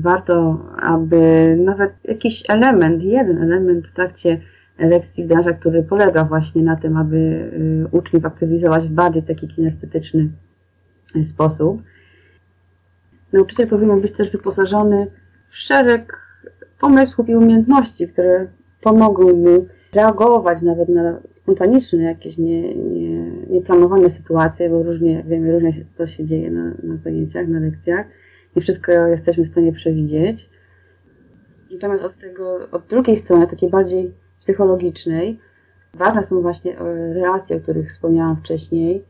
Warto, 0.01 0.65
aby 0.81 1.55
nawet 1.59 1.93
jakiś 2.03 2.43
element, 2.49 3.03
jeden 3.03 3.43
element 3.43 3.87
w 3.87 3.93
trakcie 3.93 4.41
lekcji 4.79 5.23
wdraża, 5.23 5.53
który 5.53 5.83
polega 5.83 6.23
właśnie 6.25 6.63
na 6.63 6.75
tym, 6.75 6.97
aby 6.97 7.15
y, 7.17 7.87
uczniów 7.91 8.25
aktywizować 8.25 8.87
w 8.87 8.91
bardziej 8.91 9.23
taki 9.23 9.47
kinestetyczny 9.47 10.29
sposób. 11.23 11.81
Nauczyciel 13.33 13.67
powinien 13.67 14.01
być 14.01 14.11
też 14.11 14.31
wyposażony 14.31 15.07
w 15.49 15.57
szereg 15.57 16.17
pomysłów 16.79 17.29
i 17.29 17.35
umiejętności, 17.35 18.07
które 18.07 18.47
pomogą 18.81 19.33
mu 19.33 19.67
reagować 19.93 20.61
nawet 20.61 20.89
na 20.89 21.19
spontaniczne 21.31 22.03
jakieś 22.03 22.37
nie, 22.37 22.75
nie, 22.75 23.31
nieplanowane 23.49 24.09
sytuacje, 24.09 24.69
bo 24.69 24.83
różnie, 24.83 25.23
wiemy, 25.27 25.51
różnie 25.51 25.85
to 25.97 26.07
się 26.07 26.25
dzieje 26.25 26.51
na, 26.51 26.73
na 26.83 26.97
zajęciach, 26.97 27.47
na 27.47 27.59
lekcjach. 27.59 28.05
Nie 28.55 28.61
wszystko 28.61 28.91
jesteśmy 28.91 29.43
w 29.43 29.47
stanie 29.47 29.73
przewidzieć. 29.73 30.49
Natomiast 31.71 32.03
od 32.03 32.19
tego, 32.19 32.59
od 32.71 32.85
drugiej 32.87 33.17
strony, 33.17 33.47
takiej 33.47 33.69
bardziej 33.69 34.13
psychologicznej, 34.39 35.39
ważne 35.93 36.23
są 36.23 36.41
właśnie 36.41 36.79
e, 36.79 37.13
relacje, 37.13 37.57
o 37.57 37.59
których 37.59 37.89
wspomniałam 37.89 38.37
wcześniej 38.37 39.03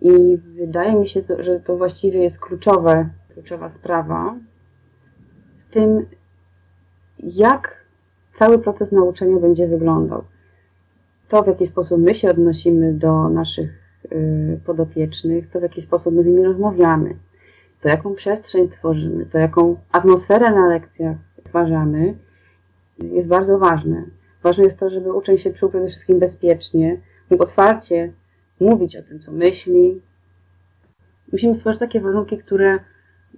i 0.00 0.38
wydaje 0.56 0.94
mi 0.94 1.08
się, 1.08 1.22
że 1.38 1.60
to 1.60 1.76
właściwie 1.76 2.22
jest 2.22 2.38
kluczowe, 2.38 3.08
kluczowa 3.32 3.68
sprawa 3.68 4.34
w 5.58 5.64
tym, 5.64 6.06
jak 7.18 7.84
cały 8.32 8.58
proces 8.58 8.92
nauczania 8.92 9.36
będzie 9.36 9.68
wyglądał. 9.68 10.24
To, 11.28 11.42
w 11.42 11.46
jaki 11.46 11.66
sposób 11.66 12.00
my 12.00 12.14
się 12.14 12.30
odnosimy 12.30 12.92
do 12.92 13.28
naszych 13.28 13.70
y, 14.12 14.60
podopiecznych, 14.66 15.50
to 15.50 15.60
w 15.60 15.62
jaki 15.62 15.82
sposób 15.82 16.14
my 16.14 16.22
z 16.22 16.26
nimi 16.26 16.44
rozmawiamy, 16.44 17.14
to 17.84 17.88
jaką 17.88 18.14
przestrzeń 18.14 18.68
tworzymy, 18.68 19.26
to 19.26 19.38
jaką 19.38 19.76
atmosferę 19.92 20.50
na 20.50 20.68
lekcjach 20.68 21.16
stwarzamy, 21.40 22.14
jest 22.98 23.28
bardzo 23.28 23.58
ważne. 23.58 24.04
Ważne 24.42 24.64
jest 24.64 24.78
to, 24.78 24.90
żeby 24.90 25.12
uczeń 25.12 25.38
się 25.38 25.52
czuł 25.52 25.68
przede 25.68 25.88
wszystkim 25.88 26.18
bezpiecznie, 26.18 27.00
mógł 27.30 27.42
otwarcie 27.42 28.12
mówić 28.60 28.96
o 28.96 29.02
tym, 29.02 29.20
co 29.20 29.32
myśli. 29.32 30.00
Musimy 31.32 31.54
stworzyć 31.54 31.80
takie 31.80 32.00
warunki, 32.00 32.38
które 32.38 32.78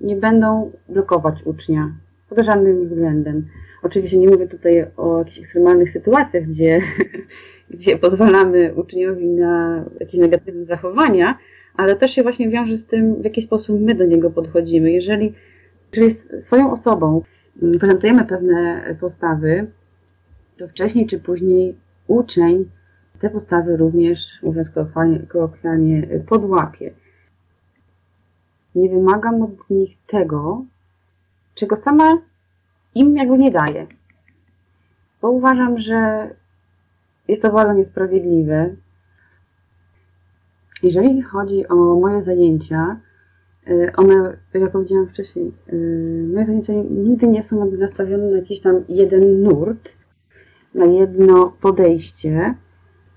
nie 0.00 0.16
będą 0.16 0.72
blokować 0.88 1.42
ucznia 1.44 1.92
pod 2.28 2.38
żadnym 2.38 2.84
względem. 2.84 3.46
Oczywiście 3.82 4.18
nie 4.18 4.28
mówię 4.28 4.48
tutaj 4.48 4.86
o 4.96 5.18
jakichś 5.18 5.38
ekstremalnych 5.38 5.90
sytuacjach, 5.90 6.44
gdzie, 6.44 6.80
gdzie 7.70 7.98
pozwalamy 7.98 8.74
uczniowi 8.74 9.26
na 9.26 9.84
jakieś 10.00 10.20
negatywne 10.20 10.64
zachowania, 10.64 11.38
ale 11.76 11.96
też 11.96 12.10
się 12.10 12.22
właśnie 12.22 12.48
wiąże 12.48 12.76
z 12.76 12.86
tym, 12.86 13.14
w 13.14 13.24
jaki 13.24 13.42
sposób 13.42 13.80
my 13.80 13.94
do 13.94 14.04
niego 14.04 14.30
podchodzimy. 14.30 14.92
Jeżeli, 14.92 15.34
jeżeli 15.92 16.42
swoją 16.42 16.72
osobą 16.72 17.22
prezentujemy 17.80 18.24
pewne 18.24 18.82
postawy, 19.00 19.66
to 20.56 20.68
wcześniej 20.68 21.06
czy 21.06 21.18
później 21.18 21.76
uczeń 22.06 22.70
te 23.20 23.30
postawy 23.30 23.76
również, 23.76 24.18
mówiąc 24.42 24.70
kolokwialnie, 25.28 26.08
podłapie. 26.26 26.92
Nie 28.74 28.88
wymagam 28.88 29.42
od 29.42 29.70
nich 29.70 29.96
tego, 30.06 30.64
czego 31.54 31.76
sama 31.76 32.18
im 32.94 33.16
jakby 33.16 33.38
nie 33.38 33.50
daję. 33.50 33.86
Bo 35.22 35.30
uważam, 35.30 35.78
że 35.78 36.30
jest 37.28 37.42
to 37.42 37.52
bardzo 37.52 37.72
niesprawiedliwe. 37.72 38.74
Jeżeli 40.82 41.22
chodzi 41.22 41.68
o 41.68 41.74
moje 41.74 42.22
zajęcia, 42.22 43.00
y, 43.68 43.92
one, 43.96 44.36
jak 44.54 44.72
powiedziałam 44.72 45.08
wcześniej, 45.08 45.52
y, 45.72 46.28
moje 46.32 46.44
zajęcia 46.44 46.72
nigdy 46.90 47.26
nie 47.26 47.42
są 47.42 47.70
nastawione 47.70 48.30
na 48.30 48.36
jakiś 48.36 48.60
tam 48.60 48.84
jeden 48.88 49.42
nurt, 49.42 49.92
na 50.74 50.84
jedno 50.84 51.52
podejście. 51.60 52.54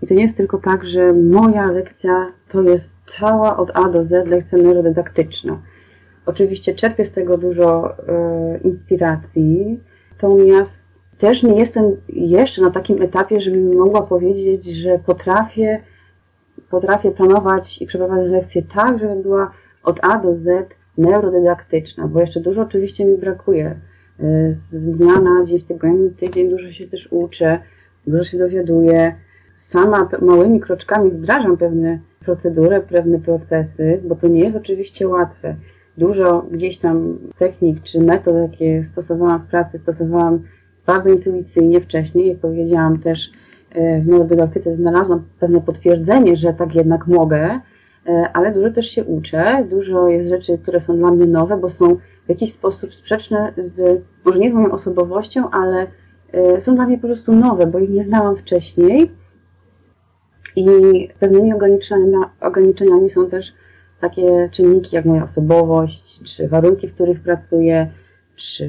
I 0.01 0.07
to 0.07 0.13
nie 0.13 0.23
jest 0.23 0.37
tylko 0.37 0.57
tak, 0.57 0.85
że 0.85 1.13
moja 1.13 1.71
lekcja 1.71 2.31
to 2.49 2.61
jest 2.61 3.03
cała 3.05 3.57
od 3.57 3.71
A 3.73 3.89
do 3.89 4.03
Z 4.03 4.27
lekcja 4.27 4.57
neurodydaktyczna. 4.57 5.61
Oczywiście 6.25 6.75
czerpię 6.75 7.05
z 7.05 7.11
tego 7.11 7.37
dużo 7.37 7.97
e, 7.97 8.59
inspiracji, 8.63 9.79
natomiast 10.11 10.91
też 11.17 11.43
nie 11.43 11.59
jestem 11.59 11.95
jeszcze 12.09 12.61
na 12.61 12.71
takim 12.71 13.01
etapie, 13.01 13.41
żebym 13.41 13.77
mogła 13.77 14.01
powiedzieć, 14.01 14.65
że 14.65 14.99
potrafię, 15.05 15.81
potrafię 16.69 17.11
planować 17.11 17.81
i 17.81 17.87
przeprowadzać 17.87 18.29
lekcję 18.29 18.61
tak, 18.75 18.99
żeby 18.99 19.15
była 19.15 19.51
od 19.83 19.99
A 20.03 20.17
do 20.17 20.35
Z 20.35 20.75
neurodydaktyczna, 20.97 22.07
bo 22.07 22.19
jeszcze 22.19 22.39
dużo 22.39 22.61
oczywiście 22.61 23.05
mi 23.05 23.17
brakuje. 23.17 23.65
E, 24.19 24.53
z 24.53 24.85
dnia 24.97 25.21
na 25.21 25.45
dzień, 25.45 25.59
z 25.59 25.65
tygodnia 25.65 26.09
tydzień 26.19 26.49
dużo 26.49 26.71
się 26.71 26.87
też 26.87 27.07
uczę, 27.11 27.59
dużo 28.07 28.23
się 28.23 28.37
dowiaduję. 28.37 29.15
Sama 29.55 30.09
małymi 30.21 30.59
kroczkami 30.59 31.11
wdrażam 31.11 31.57
pewne 31.57 31.99
procedury, 32.19 32.81
pewne 32.81 33.19
procesy, 33.19 34.01
bo 34.03 34.15
to 34.15 34.27
nie 34.27 34.39
jest 34.39 34.57
oczywiście 34.57 35.07
łatwe. 35.07 35.55
Dużo 35.97 36.45
gdzieś 36.51 36.77
tam 36.77 37.17
technik 37.37 37.83
czy 37.83 38.01
metod, 38.01 38.35
jakie 38.35 38.83
stosowałam 38.83 39.39
w 39.39 39.49
pracy, 39.49 39.77
stosowałam 39.77 40.39
bardzo 40.85 41.09
intuicyjnie 41.09 41.81
wcześniej. 41.81 42.27
Jak 42.27 42.37
powiedziałam 42.37 42.99
też 42.99 43.31
e, 43.71 44.01
w 44.01 44.07
neurodydaktyce 44.07 44.75
znalazłam 44.75 45.23
pewne 45.39 45.61
potwierdzenie, 45.61 46.35
że 46.35 46.53
tak 46.53 46.75
jednak 46.75 47.07
mogę, 47.07 47.59
e, 48.07 48.29
ale 48.33 48.53
dużo 48.53 48.71
też 48.71 48.89
się 48.89 49.03
uczę. 49.03 49.65
Dużo 49.69 50.07
jest 50.07 50.29
rzeczy, 50.29 50.57
które 50.57 50.79
są 50.79 50.97
dla 50.97 51.11
mnie 51.11 51.25
nowe, 51.25 51.57
bo 51.57 51.69
są 51.69 51.95
w 52.25 52.29
jakiś 52.29 52.53
sposób 52.53 52.93
sprzeczne 52.93 53.53
z, 53.57 54.01
może 54.25 54.39
nie 54.39 54.51
z 54.51 54.53
moją 54.53 54.71
osobowością, 54.71 55.49
ale 55.49 55.87
e, 56.31 56.61
są 56.61 56.75
dla 56.75 56.85
mnie 56.85 56.97
po 56.97 57.07
prostu 57.07 57.31
nowe, 57.31 57.67
bo 57.67 57.79
ich 57.79 57.89
nie 57.89 58.03
znałam 58.03 58.37
wcześniej. 58.37 59.11
I 60.55 60.67
pewnymi 61.19 61.53
ograniczeniami, 61.53 62.25
ograniczeniami 62.41 63.09
są 63.09 63.27
też 63.27 63.53
takie 64.01 64.49
czynniki 64.51 64.95
jak 64.95 65.05
moja 65.05 65.23
osobowość, 65.23 66.21
czy 66.23 66.47
warunki, 66.47 66.87
w 66.87 66.93
których 66.93 67.19
pracuję, 67.19 67.89
czy 68.35 68.65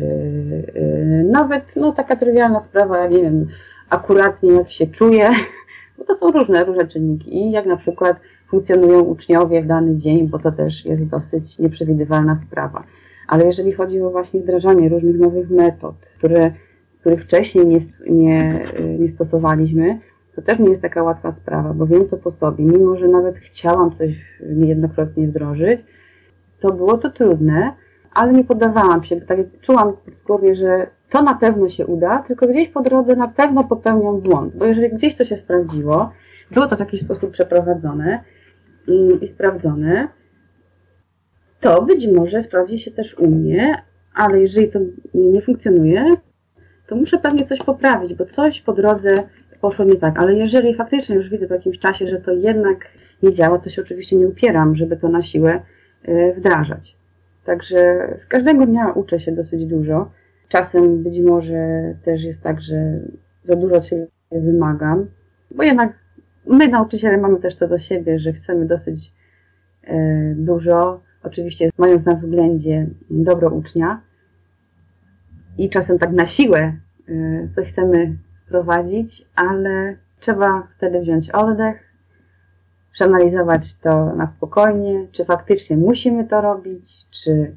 yy, 0.74 1.24
nawet 1.30 1.76
no, 1.76 1.92
taka 1.92 2.16
trywialna 2.16 2.60
sprawa, 2.60 2.98
ja 2.98 3.06
nie 3.06 3.22
wiem, 3.22 3.46
akuratnie 3.90 4.52
jak 4.52 4.70
się 4.70 4.86
czuję, 4.86 5.30
bo 5.98 6.04
to 6.04 6.14
są 6.14 6.30
różne, 6.30 6.64
różne 6.64 6.86
czynniki. 6.86 7.36
I 7.36 7.50
jak 7.50 7.66
na 7.66 7.76
przykład 7.76 8.16
funkcjonują 8.48 9.00
uczniowie 9.00 9.62
w 9.62 9.66
dany 9.66 9.96
dzień, 9.96 10.28
bo 10.28 10.38
to 10.38 10.52
też 10.52 10.84
jest 10.84 11.08
dosyć 11.08 11.58
nieprzewidywalna 11.58 12.36
sprawa. 12.36 12.84
Ale 13.28 13.46
jeżeli 13.46 13.72
chodzi 13.72 14.00
o 14.00 14.10
właśnie 14.10 14.40
wdrażanie 14.40 14.88
różnych 14.88 15.18
nowych 15.18 15.50
metod, 15.50 15.94
które, 16.18 16.52
których 17.00 17.22
wcześniej 17.22 17.66
nie, 17.66 17.78
nie, 18.10 18.64
nie 18.98 19.08
stosowaliśmy, 19.08 19.98
to 20.36 20.42
też 20.42 20.58
nie 20.58 20.68
jest 20.70 20.82
taka 20.82 21.02
łatwa 21.02 21.32
sprawa, 21.32 21.74
bo 21.74 21.86
wiem 21.86 22.08
to 22.08 22.16
po 22.16 22.32
sobie. 22.32 22.64
Mimo, 22.64 22.96
że 22.96 23.08
nawet 23.08 23.36
chciałam 23.36 23.92
coś 23.92 24.10
niejednokrotnie 24.52 25.26
wdrożyć, 25.26 25.80
to 26.60 26.72
było 26.72 26.98
to 26.98 27.10
trudne, 27.10 27.72
ale 28.14 28.32
nie 28.32 28.44
poddawałam 28.44 29.04
się. 29.04 29.20
Tak 29.20 29.38
czułam 29.60 29.92
podskórnie, 30.04 30.54
że 30.54 30.86
to 31.10 31.22
na 31.22 31.34
pewno 31.34 31.68
się 31.68 31.86
uda, 31.86 32.24
tylko 32.26 32.46
gdzieś 32.46 32.68
po 32.68 32.82
drodze 32.82 33.16
na 33.16 33.28
pewno 33.28 33.64
popełniam 33.64 34.20
błąd, 34.20 34.56
bo 34.56 34.64
jeżeli 34.64 34.90
gdzieś 34.90 35.16
to 35.16 35.24
się 35.24 35.36
sprawdziło, 35.36 36.12
było 36.50 36.66
to 36.66 36.76
w 36.76 36.80
jakiś 36.80 37.00
sposób 37.00 37.30
przeprowadzone 37.30 38.24
mm, 38.88 39.20
i 39.20 39.28
sprawdzone, 39.28 40.08
to 41.60 41.82
być 41.82 42.06
może 42.06 42.42
sprawdzi 42.42 42.78
się 42.78 42.90
też 42.90 43.18
u 43.18 43.26
mnie, 43.26 43.82
ale 44.14 44.40
jeżeli 44.40 44.68
to 44.68 44.78
nie 45.14 45.42
funkcjonuje, 45.42 46.16
to 46.86 46.96
muszę 46.96 47.18
pewnie 47.18 47.44
coś 47.44 47.58
poprawić, 47.58 48.14
bo 48.14 48.26
coś 48.26 48.60
po 48.60 48.72
drodze 48.72 49.22
poszło 49.60 49.84
nie 49.84 49.96
tak. 49.96 50.18
Ale 50.18 50.34
jeżeli 50.34 50.74
faktycznie 50.74 51.16
już 51.16 51.28
widzę 51.28 51.46
w 51.46 51.50
jakimś 51.50 51.78
czasie, 51.78 52.06
że 52.06 52.20
to 52.20 52.32
jednak 52.32 52.88
nie 53.22 53.32
działa, 53.32 53.58
to 53.58 53.70
się 53.70 53.82
oczywiście 53.82 54.16
nie 54.16 54.28
upieram, 54.28 54.76
żeby 54.76 54.96
to 54.96 55.08
na 55.08 55.22
siłę 55.22 55.60
e, 56.02 56.32
wdrażać. 56.32 56.96
Także 57.44 58.08
z 58.16 58.26
każdego 58.26 58.66
dnia 58.66 58.92
uczę 58.92 59.20
się 59.20 59.32
dosyć 59.32 59.66
dużo. 59.66 60.10
Czasem 60.50 61.02
być 61.02 61.20
może 61.20 61.94
też 62.04 62.22
jest 62.22 62.42
tak, 62.42 62.60
że 62.60 63.00
za 63.44 63.56
dużo 63.56 63.74
od 63.74 63.86
siebie 63.86 64.06
wymagam, 64.32 65.06
bo 65.50 65.62
jednak 65.62 65.92
my 66.46 66.68
nauczyciele 66.68 67.16
mamy 67.16 67.38
też 67.38 67.56
to 67.56 67.68
do 67.68 67.78
siebie, 67.78 68.18
że 68.18 68.32
chcemy 68.32 68.66
dosyć 68.66 69.12
e, 69.84 70.34
dużo, 70.36 71.00
oczywiście 71.22 71.70
mając 71.78 72.04
na 72.04 72.14
względzie 72.14 72.86
dobro 73.10 73.50
ucznia 73.50 74.00
i 75.58 75.70
czasem 75.70 75.98
tak 75.98 76.12
na 76.12 76.26
siłę 76.26 76.72
e, 77.08 77.48
coś 77.48 77.68
chcemy 77.68 78.16
prowadzić, 78.48 79.26
ale 79.34 79.96
trzeba 80.20 80.68
wtedy 80.76 81.00
wziąć 81.00 81.30
oddech, 81.30 81.90
przeanalizować 82.92 83.74
to 83.74 84.14
na 84.16 84.26
spokojnie, 84.26 85.06
czy 85.12 85.24
faktycznie 85.24 85.76
musimy 85.76 86.24
to 86.24 86.40
robić, 86.40 87.06
czy 87.10 87.56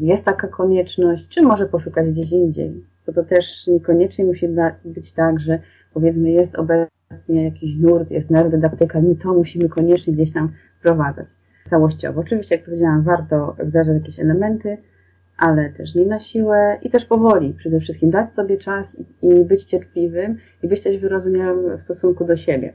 jest 0.00 0.24
taka 0.24 0.48
konieczność, 0.48 1.28
czy 1.28 1.42
może 1.42 1.66
poszukać 1.66 2.10
gdzieś 2.10 2.32
indziej. 2.32 2.84
To 3.06 3.12
to 3.12 3.24
też 3.24 3.66
niekoniecznie 3.66 4.24
musi 4.24 4.48
być 4.84 5.12
tak, 5.12 5.40
że 5.40 5.58
powiedzmy 5.94 6.30
jest 6.30 6.54
obecnie 6.54 7.44
jakiś 7.44 7.76
nurt, 7.76 8.10
jest 8.10 8.30
neurodydaktyka, 8.30 9.00
my 9.00 9.16
to 9.16 9.34
musimy 9.34 9.68
koniecznie 9.68 10.12
gdzieś 10.12 10.32
tam 10.32 10.52
wprowadzać 10.78 11.26
całościowo. 11.64 12.20
Oczywiście, 12.20 12.54
jak 12.54 12.64
powiedziałam, 12.64 13.02
warto 13.02 13.56
wdrażać 13.58 13.94
jakieś 13.94 14.20
elementy, 14.20 14.78
ale 15.36 15.70
też 15.70 15.94
nie 15.94 16.06
na 16.06 16.20
siłę 16.20 16.78
i 16.82 16.90
też 16.90 17.04
powoli. 17.04 17.54
Przede 17.54 17.80
wszystkim 17.80 18.10
dać 18.10 18.34
sobie 18.34 18.56
czas 18.56 18.96
i 19.22 19.44
być 19.44 19.64
cierpliwym 19.64 20.38
i 20.62 20.68
być 20.68 20.82
też 20.82 20.98
wyrozumiałym 20.98 21.78
w 21.78 21.82
stosunku 21.82 22.24
do 22.24 22.36
siebie. 22.36 22.72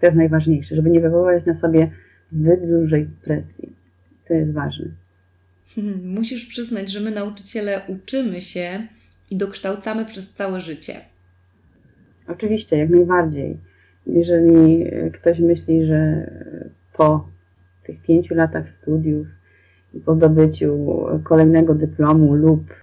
To 0.00 0.06
jest 0.06 0.16
najważniejsze, 0.16 0.76
żeby 0.76 0.90
nie 0.90 1.00
wywoływać 1.00 1.44
na 1.46 1.54
sobie 1.54 1.90
zbyt 2.30 2.70
dużej 2.70 3.08
presji. 3.24 3.76
To 4.28 4.34
jest 4.34 4.52
ważne. 4.52 5.05
Hmm, 5.74 6.14
musisz 6.14 6.46
przyznać, 6.46 6.90
że 6.90 7.00
my 7.00 7.10
nauczyciele 7.10 7.80
uczymy 7.88 8.40
się 8.40 8.86
i 9.30 9.36
dokształcamy 9.36 10.04
przez 10.04 10.32
całe 10.32 10.60
życie. 10.60 10.94
Oczywiście, 12.28 12.78
jak 12.78 12.90
najbardziej. 12.90 13.56
Jeżeli 14.06 14.84
ktoś 15.12 15.38
myśli, 15.38 15.86
że 15.86 16.30
po 16.92 17.28
tych 17.84 18.02
pięciu 18.02 18.34
latach 18.34 18.70
studiów 18.70 19.26
i 19.94 20.00
po 20.00 20.14
zdobyciu 20.14 21.04
kolejnego 21.24 21.74
dyplomu 21.74 22.34
lub 22.34 22.74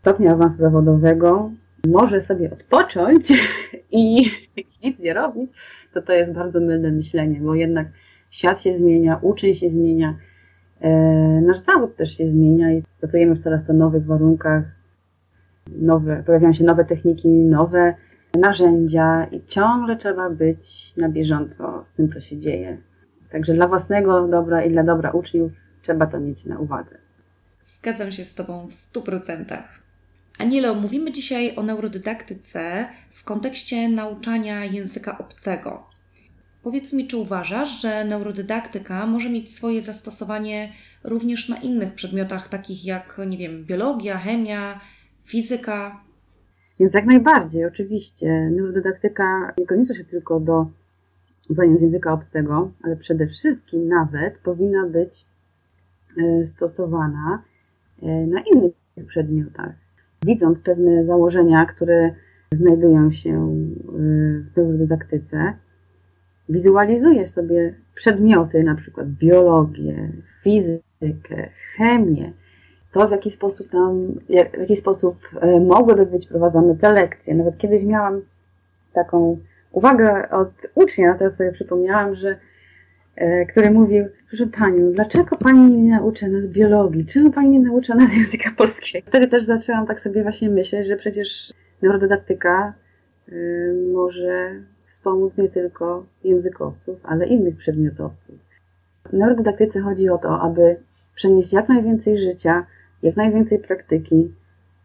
stopnia 0.00 0.32
awansu 0.32 0.56
zawodowego 0.56 1.50
może 1.86 2.20
sobie 2.20 2.52
odpocząć 2.52 3.32
i 3.92 4.30
nic 4.84 4.98
nie 4.98 5.14
robić, 5.14 5.50
to 5.94 6.02
to 6.02 6.12
jest 6.12 6.32
bardzo 6.32 6.60
mylne 6.60 6.92
myślenie, 6.92 7.40
bo 7.40 7.54
jednak 7.54 7.86
świat 8.30 8.62
się 8.62 8.76
zmienia, 8.78 9.18
uczeń 9.22 9.54
się 9.54 9.70
zmienia, 9.70 10.08
e, 10.10 10.14
nasz 11.42 11.58
zawód 11.58 11.96
też 11.96 12.16
się 12.16 12.28
zmienia 12.28 12.72
i 12.72 12.82
pracujemy 13.00 13.34
w 13.34 13.42
coraz 13.42 13.66
to 13.66 13.72
nowych 13.72 14.06
warunkach, 14.06 14.64
nowe, 15.66 16.22
pojawiają 16.26 16.52
się 16.52 16.64
nowe 16.64 16.84
techniki, 16.84 17.28
nowe 17.28 17.94
narzędzia 18.38 19.24
i 19.24 19.44
ciągle 19.46 19.96
trzeba 19.96 20.30
być 20.30 20.92
na 20.96 21.08
bieżąco 21.08 21.84
z 21.84 21.92
tym, 21.92 22.08
co 22.08 22.20
się 22.20 22.38
dzieje. 22.38 22.78
Także 23.30 23.54
dla 23.54 23.68
własnego 23.68 24.28
dobra 24.28 24.64
i 24.64 24.70
dla 24.70 24.82
dobra 24.82 25.10
uczniów 25.10 25.52
trzeba 25.82 26.06
to 26.06 26.20
mieć 26.20 26.44
na 26.44 26.58
uwadze. 26.58 26.98
Zgadzam 27.60 28.12
się 28.12 28.24
z 28.24 28.34
Tobą 28.34 28.66
w 28.66 28.70
100%. 28.70 29.62
Anielo, 30.38 30.74
mówimy 30.74 31.12
dzisiaj 31.12 31.56
o 31.56 31.62
neurodydaktyce 31.62 32.86
w 33.10 33.24
kontekście 33.24 33.88
nauczania 33.88 34.64
języka 34.64 35.18
obcego. 35.18 35.93
Powiedz 36.64 36.92
mi, 36.92 37.06
czy 37.06 37.16
uważasz, 37.16 37.82
że 37.82 38.04
neurodydaktyka 38.04 39.06
może 39.06 39.30
mieć 39.30 39.54
swoje 39.54 39.82
zastosowanie 39.82 40.72
również 41.04 41.48
na 41.48 41.56
innych 41.56 41.94
przedmiotach, 41.94 42.48
takich 42.48 42.84
jak, 42.84 43.20
nie 43.26 43.38
wiem, 43.38 43.64
biologia, 43.64 44.18
chemia, 44.18 44.80
fizyka? 45.24 46.00
Więc 46.80 46.94
jak 46.94 47.06
najbardziej, 47.06 47.64
oczywiście. 47.64 48.50
Neurodydaktyka 48.50 49.54
nie 49.58 49.66
kończy 49.66 49.94
się 49.94 50.04
tylko 50.04 50.40
do 50.40 50.66
zajęć 51.50 51.82
języka 51.82 52.12
obcego, 52.12 52.70
ale 52.82 52.96
przede 52.96 53.26
wszystkim 53.26 53.88
nawet 53.88 54.38
powinna 54.38 54.86
być 54.86 55.26
e, 56.18 56.46
stosowana 56.46 57.42
e, 58.02 58.06
na 58.26 58.40
innych 58.40 58.72
przedmiotach. 59.06 59.74
Widząc 60.26 60.58
pewne 60.58 61.04
założenia, 61.04 61.66
które 61.66 62.14
znajdują 62.52 63.12
się 63.12 63.30
e, 63.30 63.92
w 64.52 64.56
neurodydaktyce, 64.56 65.54
wizualizuje 66.48 67.26
sobie 67.26 67.74
przedmioty, 67.94 68.62
na 68.62 68.74
przykład 68.74 69.08
biologię, 69.08 70.08
fizykę, 70.42 71.48
chemię, 71.76 72.32
to 72.92 73.08
w 73.08 73.10
jaki 73.10 73.30
sposób 73.30 73.70
tam, 73.70 74.12
w 74.28 74.60
jaki 74.60 74.76
sposób 74.76 75.18
mogłyby 75.66 76.06
być 76.06 76.26
prowadzone 76.26 76.76
te 76.76 76.92
lekcje. 76.92 77.34
Nawet 77.34 77.58
kiedyś 77.58 77.84
miałam 77.84 78.22
taką 78.92 79.38
uwagę 79.72 80.30
od 80.30 80.50
ucznia, 80.74 81.14
teraz 81.14 81.36
sobie 81.36 81.52
przypomniałam, 81.52 82.14
że 82.14 82.36
e, 83.16 83.46
który 83.46 83.70
mówił, 83.70 84.04
proszę 84.28 84.46
Panią, 84.46 84.92
dlaczego 84.92 85.36
Pani 85.36 85.82
nie 85.82 85.90
nauczy 85.90 86.28
nas 86.28 86.46
biologii? 86.46 87.06
Czemu 87.06 87.30
Pani 87.32 87.50
nie 87.50 87.60
naucza 87.60 87.94
nas 87.94 88.14
języka 88.14 88.50
polskiego? 88.56 89.08
Wtedy 89.08 89.28
też 89.28 89.44
zaczęłam 89.44 89.86
tak 89.86 90.00
sobie 90.00 90.22
właśnie 90.22 90.50
myśleć, 90.50 90.88
że 90.88 90.96
przecież 90.96 91.52
neurodydaktyka 91.82 92.74
y, 93.28 93.74
może 93.92 94.62
wspomóc 95.04 95.36
nie 95.36 95.48
tylko 95.48 96.06
językowców, 96.24 97.00
ale 97.02 97.26
innych 97.26 97.56
przedmiotowców. 97.56 98.34
W 99.04 99.12
neurodydaktyce 99.12 99.80
chodzi 99.80 100.08
o 100.08 100.18
to, 100.18 100.40
aby 100.40 100.76
przenieść 101.14 101.52
jak 101.52 101.68
najwięcej 101.68 102.18
życia, 102.18 102.66
jak 103.02 103.16
najwięcej 103.16 103.58
praktyki 103.58 104.34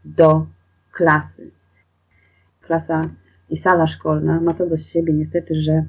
do 0.05 0.45
klasy. 0.91 1.51
Klasa 2.61 3.09
i 3.49 3.57
sala 3.57 3.87
szkolna 3.87 4.41
ma 4.41 4.53
to 4.53 4.65
do 4.65 4.77
siebie 4.77 5.13
niestety, 5.13 5.55
że 5.61 5.85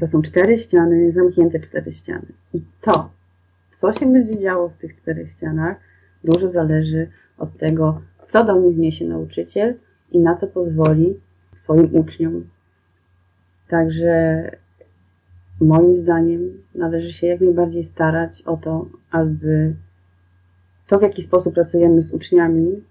to 0.00 0.06
są 0.06 0.22
cztery 0.22 0.58
ściany, 0.58 1.12
zamknięte 1.12 1.60
cztery 1.60 1.92
ściany. 1.92 2.26
I 2.54 2.62
to, 2.80 3.10
co 3.72 3.92
się 3.92 4.12
będzie 4.12 4.38
działo 4.38 4.68
w 4.68 4.76
tych 4.76 4.96
czterech 4.96 5.32
ścianach, 5.32 5.76
dużo 6.24 6.50
zależy 6.50 7.08
od 7.38 7.58
tego, 7.58 8.02
co 8.28 8.44
do 8.44 8.60
nich 8.60 8.76
wniesie 8.76 9.04
nauczyciel 9.04 9.74
i 10.10 10.18
na 10.18 10.34
co 10.34 10.46
pozwoli 10.46 11.20
swoim 11.54 11.96
uczniom. 11.96 12.44
Także 13.72 14.50
moim 15.60 16.02
zdaniem 16.02 16.40
należy 16.74 17.12
się 17.12 17.26
jak 17.26 17.40
najbardziej 17.40 17.84
starać 17.84 18.42
o 18.42 18.56
to, 18.56 18.86
aby 19.10 19.74
to, 20.86 20.98
w 20.98 21.02
jaki 21.02 21.22
sposób 21.22 21.54
pracujemy 21.54 22.02
z 22.02 22.12
uczniami, 22.12 22.82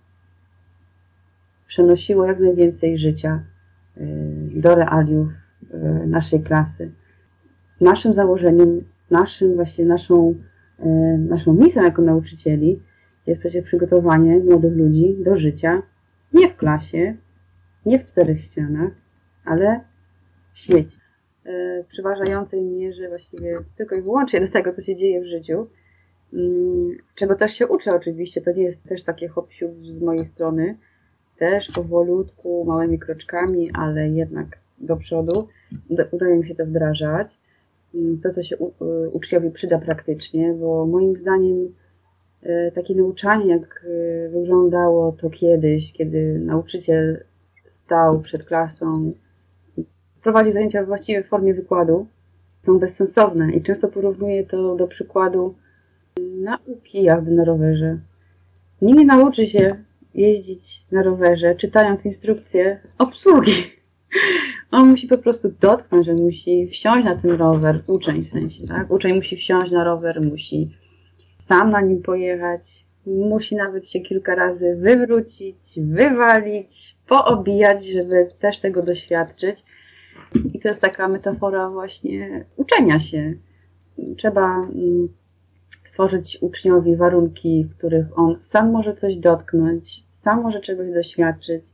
przenosiło 1.67 2.26
jak 2.26 2.39
najwięcej 2.39 2.98
życia 2.98 3.44
Y, 3.98 4.50
do 4.60 4.76
realiów 4.76 5.28
y, 5.74 6.08
naszej 6.08 6.41
klasy. 6.41 6.91
Naszym 7.82 8.13
założeniem, 8.13 8.84
naszym 9.10 9.56
właśnie 9.56 9.86
naszą, 9.86 10.36
y, 10.80 11.17
naszą 11.17 11.54
misją 11.54 11.84
jako 11.84 12.02
nauczycieli 12.02 12.80
jest 13.28 13.39
przecież 13.39 13.65
przygotowanie 13.65 14.39
młodych 14.39 14.78
ludzi 14.78 15.15
do 15.26 15.38
życia 15.38 15.82
nie 16.34 16.50
w 16.50 16.58
klasie, 16.58 17.15
nie 17.86 18.00
w 18.00 18.06
czterech 18.06 18.44
ścianach, 18.44 18.91
ale 19.46 19.80
w 20.54 20.60
świecie. 20.60 20.98
W 21.84 21.88
przeważającej 21.88 22.62
mierze 22.62 23.10
właściwie 23.10 23.60
tylko 23.78 23.96
i 23.96 24.02
wyłącznie 24.02 24.42
do 24.42 24.48
tego, 24.48 24.74
co 24.74 24.82
się 24.82 24.96
dzieje 24.96 25.22
w 25.22 25.26
życiu, 25.26 25.68
mm, 26.34 26.98
czego 27.16 27.36
też 27.36 27.54
się 27.54 27.68
uczę 27.68 27.96
oczywiście, 27.96 28.42
to 28.42 28.52
nie 28.52 28.64
jest 28.64 28.84
też 28.84 29.04
takie 29.04 29.28
hop 29.28 29.50
z 29.82 30.02
mojej 30.02 30.26
strony, 30.26 30.78
też 31.40 31.72
powolutku, 31.72 32.66
małymi 32.66 33.00
kroczkami, 33.00 33.72
ale 33.74 34.10
jednak 34.10 34.48
do 34.78 34.98
przodu 34.98 35.48
udaje 36.12 36.38
mi 36.38 36.48
się 36.48 36.56
to 36.56 36.66
wdrażać. 36.66 37.38
Mm, 37.96 38.20
to, 38.22 38.32
co 38.32 38.44
się 38.44 38.56
y, 38.56 39.10
uczniowi 39.10 39.52
przyda 39.52 39.80
praktycznie, 39.80 40.54
bo 40.54 40.86
moim 40.86 41.16
zdaniem 41.16 41.74
y, 42.44 42.72
takie 42.76 42.96
nauczanie, 42.96 43.48
jak 43.48 43.86
wyglądało 44.32 45.12
to 45.12 45.30
kiedyś, 45.30 45.94
kiedy 45.94 46.40
nauczyciel 46.40 47.24
stał 47.70 48.20
przed 48.20 48.44
klasą, 48.44 49.14
prowadził 50.23 50.53
zajęcia 50.53 50.86
w 51.23 51.27
formie 51.27 51.53
wykładu, 51.53 52.07
są 52.62 52.79
bezsensowne 52.79 53.51
i 53.51 53.62
często 53.62 53.88
porównuję 53.88 54.45
to 54.45 54.75
do 54.75 54.88
przykładu 54.88 55.55
nauki 56.43 57.03
jazdy 57.03 57.31
na 57.31 57.45
rowerze. 57.45 57.97
Nikt 58.81 58.99
nie 58.99 59.05
nauczy 59.05 59.47
się 59.47 59.75
jeździć 60.15 60.86
na 60.91 61.03
rowerze, 61.03 61.55
czytając 61.55 62.05
instrukcję 62.05 62.79
obsługi. 62.97 63.53
On 64.71 64.89
musi 64.89 65.07
po 65.07 65.17
prostu 65.17 65.53
dotknąć, 65.62 66.05
że 66.05 66.13
musi 66.13 66.67
wsiąść 66.67 67.05
na 67.05 67.15
ten 67.15 67.31
rower, 67.31 67.84
uczeń 67.88 68.25
w 68.25 68.31
sensie, 68.31 68.67
tak? 68.67 68.91
Uczeń 68.91 69.15
musi 69.15 69.38
wsiąść 69.38 69.71
na 69.71 69.84
rower, 69.84 70.21
musi 70.21 70.69
sam 71.38 71.71
na 71.71 71.81
nim 71.81 72.01
pojechać, 72.01 72.86
musi 73.05 73.55
nawet 73.55 73.89
się 73.89 73.99
kilka 73.99 74.36
razy 74.36 74.75
wywrócić, 74.75 75.57
wywalić, 75.77 76.95
poobijać, 77.07 77.86
żeby 77.86 78.29
też 78.39 78.60
tego 78.60 78.81
doświadczyć. 78.81 79.63
I 80.54 80.60
to 80.60 80.70
jest 80.70 80.82
taka 80.82 81.08
metafora 81.08 81.70
właśnie 81.70 82.46
uczenia 82.56 83.00
się. 83.00 83.34
Trzeba 84.17 84.58
mm, 84.58 85.08
stworzyć 85.86 86.38
uczniowi 86.41 86.96
warunki, 86.96 87.63
w 87.63 87.78
których 87.78 88.20
on 88.20 88.38
sam 88.41 88.72
może 88.72 88.96
coś 88.96 89.15
dotknąć, 89.15 90.04
sam 90.24 90.41
może 90.41 90.62
czegoś 90.62 90.94
doświadczyć, 90.94 91.65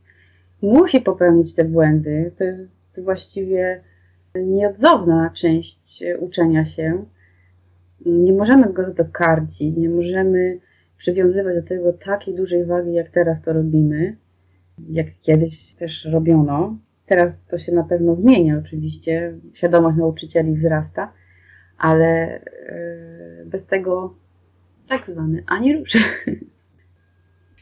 musi 0.62 1.02
popełnić 1.02 1.56
te 1.56 1.64
błędy. 1.64 2.32
To 2.38 2.44
jest 2.44 2.72
właściwie 2.98 3.82
nieodzowna 4.36 5.32
część 5.34 6.04
uczenia 6.20 6.66
się. 6.66 7.06
Nie 8.06 8.34
możemy 8.34 8.74
go 8.74 8.84
za 8.84 8.94
to 8.94 9.06
karcić, 9.06 9.78
nie 9.78 9.90
możemy 9.90 10.60
przywiązywać 10.98 11.56
do 11.56 11.64
tego 11.64 11.94
takiej 11.94 12.36
dużej 12.36 12.66
wagi, 12.66 12.94
jak 12.94 13.10
teraz 13.10 13.42
to 13.42 13.54
robimy, 13.54 14.18
jak 14.90 15.08
kiedyś 15.22 15.76
też 15.76 16.06
robiono. 16.06 16.78
Teraz 17.08 17.46
to 17.46 17.60
się 17.60 17.72
na 17.72 17.84
pewno 17.84 18.16
zmienia, 18.16 18.62
oczywiście, 18.66 19.38
świadomość 19.54 19.98
nauczycieli 19.98 20.54
wzrasta, 20.54 21.14
ale 21.78 22.42
e, 22.42 23.46
bez 23.46 23.66
tego 23.66 24.16
tak 24.90 25.10
zwany 25.12 25.44
ani 25.48 25.78
rusz. 25.78 25.98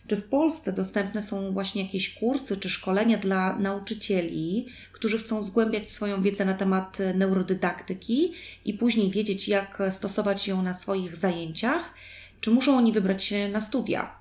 Czy 0.07 0.15
w 0.15 0.29
Polsce 0.29 0.73
dostępne 0.73 1.21
są 1.21 1.51
właśnie 1.51 1.83
jakieś 1.83 2.19
kursy 2.19 2.57
czy 2.57 2.69
szkolenia 2.69 3.17
dla 3.17 3.59
nauczycieli, 3.59 4.67
którzy 4.91 5.17
chcą 5.17 5.43
zgłębiać 5.43 5.91
swoją 5.91 6.21
wiedzę 6.21 6.45
na 6.45 6.53
temat 6.53 6.97
neurodydaktyki 7.15 8.33
i 8.65 8.73
później 8.73 9.11
wiedzieć, 9.11 9.47
jak 9.47 9.83
stosować 9.89 10.47
ją 10.47 10.61
na 10.61 10.73
swoich 10.73 11.15
zajęciach? 11.15 11.93
Czy 12.39 12.51
muszą 12.51 12.77
oni 12.77 12.93
wybrać 12.93 13.23
się 13.23 13.49
na 13.49 13.61
studia? 13.61 14.15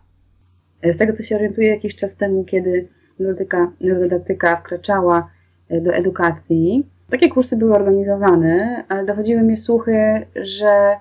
Z 0.94 0.98
tego, 0.98 1.16
co 1.16 1.22
się 1.22 1.36
orientuję 1.36 1.68
jakiś 1.68 1.96
czas 1.96 2.16
temu, 2.16 2.44
kiedy 2.44 2.88
neurodydaktyka, 3.18 3.72
neurodydaktyka 3.80 4.56
wkraczała 4.56 5.30
e, 5.68 5.80
do 5.80 5.94
edukacji, 5.94 6.86
takie 7.10 7.28
kursy 7.28 7.56
były 7.56 7.74
organizowane, 7.74 8.84
ale 8.88 9.04
dochodziły 9.04 9.42
mi 9.42 9.56
słuchy, 9.56 10.26
że 10.34 10.96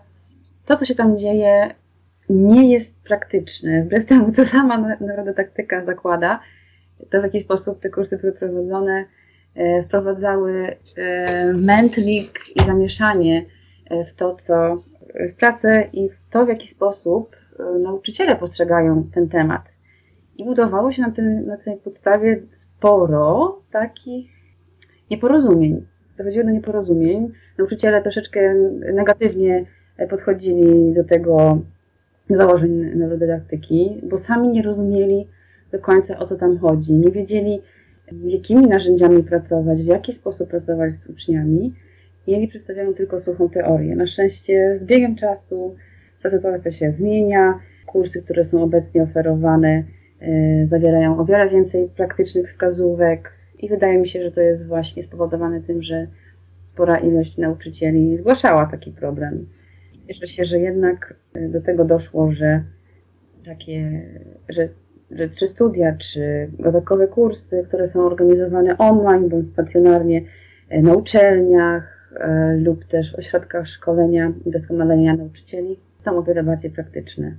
to, 0.66 0.78
co 0.78 0.86
się 0.86 0.96
tam 0.96 1.18
dzieje, 1.18 1.74
nie 2.30 2.72
jest 2.72 3.04
praktyczne. 3.04 3.84
Wbrew 3.84 4.06
temu, 4.06 4.32
co 4.32 4.46
sama 4.46 4.96
neurodydaktyka 5.02 5.86
zakłada, 5.86 6.40
to 7.10 7.22
w 7.22 7.24
jaki 7.24 7.42
sposób 7.42 7.80
te 7.80 7.90
kursy 7.90 8.18
były 8.18 8.34
prowadzone, 8.34 9.06
e, 9.56 9.84
wprowadzały 9.84 10.76
e, 10.98 11.54
mętlik 11.54 12.40
i 12.56 12.66
zamieszanie 12.66 13.46
w 14.14 14.16
to, 14.16 14.38
co 14.48 14.84
w 15.30 15.36
pracę 15.36 15.90
i 15.94 16.10
w 16.10 16.30
to, 16.30 16.46
w 16.46 16.50
jaki 16.50 16.68
sposób 16.68 17.36
nauczyciele 17.80 18.36
postrzegają 18.36 19.04
ten 19.14 19.30
temat. 19.30 19.73
I 20.38 20.46
budowało 20.46 20.92
się 20.92 21.02
na, 21.02 21.12
na 21.46 21.58
tej 21.58 21.78
podstawie 21.78 22.42
sporo 22.52 23.62
takich 23.72 24.30
nieporozumień. 25.12 25.86
Dochodziło 26.18 26.44
do 26.46 26.52
nieporozumień. 26.52 27.32
Nauczyciele 27.58 28.02
troszeczkę 28.02 28.56
negatywnie 28.94 29.66
podchodzili 30.10 30.94
do 30.94 31.04
tego 31.04 31.62
założeń 32.30 32.72
neurodydaktyki, 32.96 34.02
bo 34.04 34.18
sami 34.18 34.48
nie 34.48 34.62
rozumieli 34.62 35.28
do 35.72 35.80
końca 35.80 36.20
o 36.20 36.28
co 36.28 36.36
tam 36.36 36.58
chodzi. 36.58 36.94
Nie 36.94 37.12
wiedzieli, 37.12 37.62
jakimi 38.26 38.68
narzędziami 38.68 39.24
pracować, 39.24 39.82
w 39.82 39.86
jaki 39.86 40.14
sposób 40.14 40.50
pracować 40.50 40.94
z 40.94 41.08
uczniami. 41.08 41.74
Mieli 42.28 42.48
przedstawiają 42.48 42.94
tylko 42.94 43.22
suchą 43.22 43.50
teorię. 43.50 43.96
Na 43.96 44.08
szczęście 44.08 44.78
z 44.78 44.84
biegiem 44.84 45.16
czasu 45.16 45.76
ta 46.24 46.30
sytuacja 46.30 46.72
się 46.72 46.92
zmienia. 46.92 47.60
Kursy, 47.86 48.22
które 48.22 48.46
są 48.46 48.64
obecnie 48.64 49.04
oferowane, 49.04 49.84
E, 49.84 50.03
zawierają 50.68 51.20
o 51.20 51.26
wiele 51.26 51.50
więcej 51.50 51.90
praktycznych 51.90 52.50
wskazówek 52.50 53.32
i 53.60 53.70
wydaje 53.70 53.98
mi 53.98 54.10
się, 54.10 54.24
że 54.24 54.32
to 54.32 54.42
jest 54.42 54.66
właśnie 54.66 55.04
spowodowane 55.04 55.62
tym, 55.62 55.84
że 55.84 56.08
spora 56.66 56.98
ilość 56.98 57.38
nauczycieli 57.38 58.18
zgłaszała 58.18 58.66
taki 58.66 58.92
problem. 58.92 59.46
Cieszę 60.08 60.28
się, 60.28 60.46
że 60.46 60.60
jednak 60.60 61.14
e, 61.34 61.50
do 61.50 61.62
tego 61.62 61.86
doszło, 61.86 62.32
że 62.32 62.64
takie, 63.46 64.02
że, 64.50 64.66
że 65.12 65.30
czy 65.30 65.48
studia, 65.48 65.96
czy 65.98 66.50
dodatkowe 66.60 67.08
kursy, 67.08 67.64
które 67.68 67.88
są 67.88 68.06
organizowane 68.06 68.78
online 68.78 69.30
bądź 69.30 69.48
stacjonarnie 69.48 70.22
e, 70.70 70.82
na 70.82 70.94
uczelniach 70.94 71.94
lub 72.58 72.86
też 72.86 73.16
ośrodkach 73.16 73.68
szkolenia 73.68 74.34
i 74.46 74.52
doskonalenia 74.52 75.16
nauczycieli, 75.16 75.80
są 75.98 76.18
o 76.18 76.24
wiele 76.24 76.44
bardziej 76.44 76.72
praktyczne. 76.72 77.36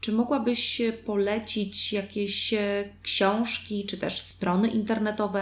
Czy 0.00 0.12
mogłabyś 0.12 0.82
polecić 1.06 1.92
jakieś 1.92 2.54
e, 2.54 2.84
książki 3.02 3.86
czy 3.86 4.00
też 4.00 4.22
strony 4.22 4.68
internetowe 4.68 5.40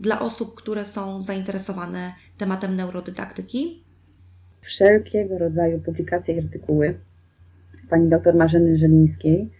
dla 0.00 0.20
osób, 0.20 0.54
które 0.54 0.84
są 0.84 1.20
zainteresowane 1.20 2.12
tematem 2.38 2.76
neurodydaktyki? 2.76 3.82
Wszelkiego 4.62 5.38
rodzaju 5.38 5.80
publikacje 5.80 6.34
i 6.34 6.38
artykuły 6.38 6.94
pani 7.90 8.08
dr 8.08 8.34
Marzeny 8.34 8.78
Żelińskiej, 8.78 9.50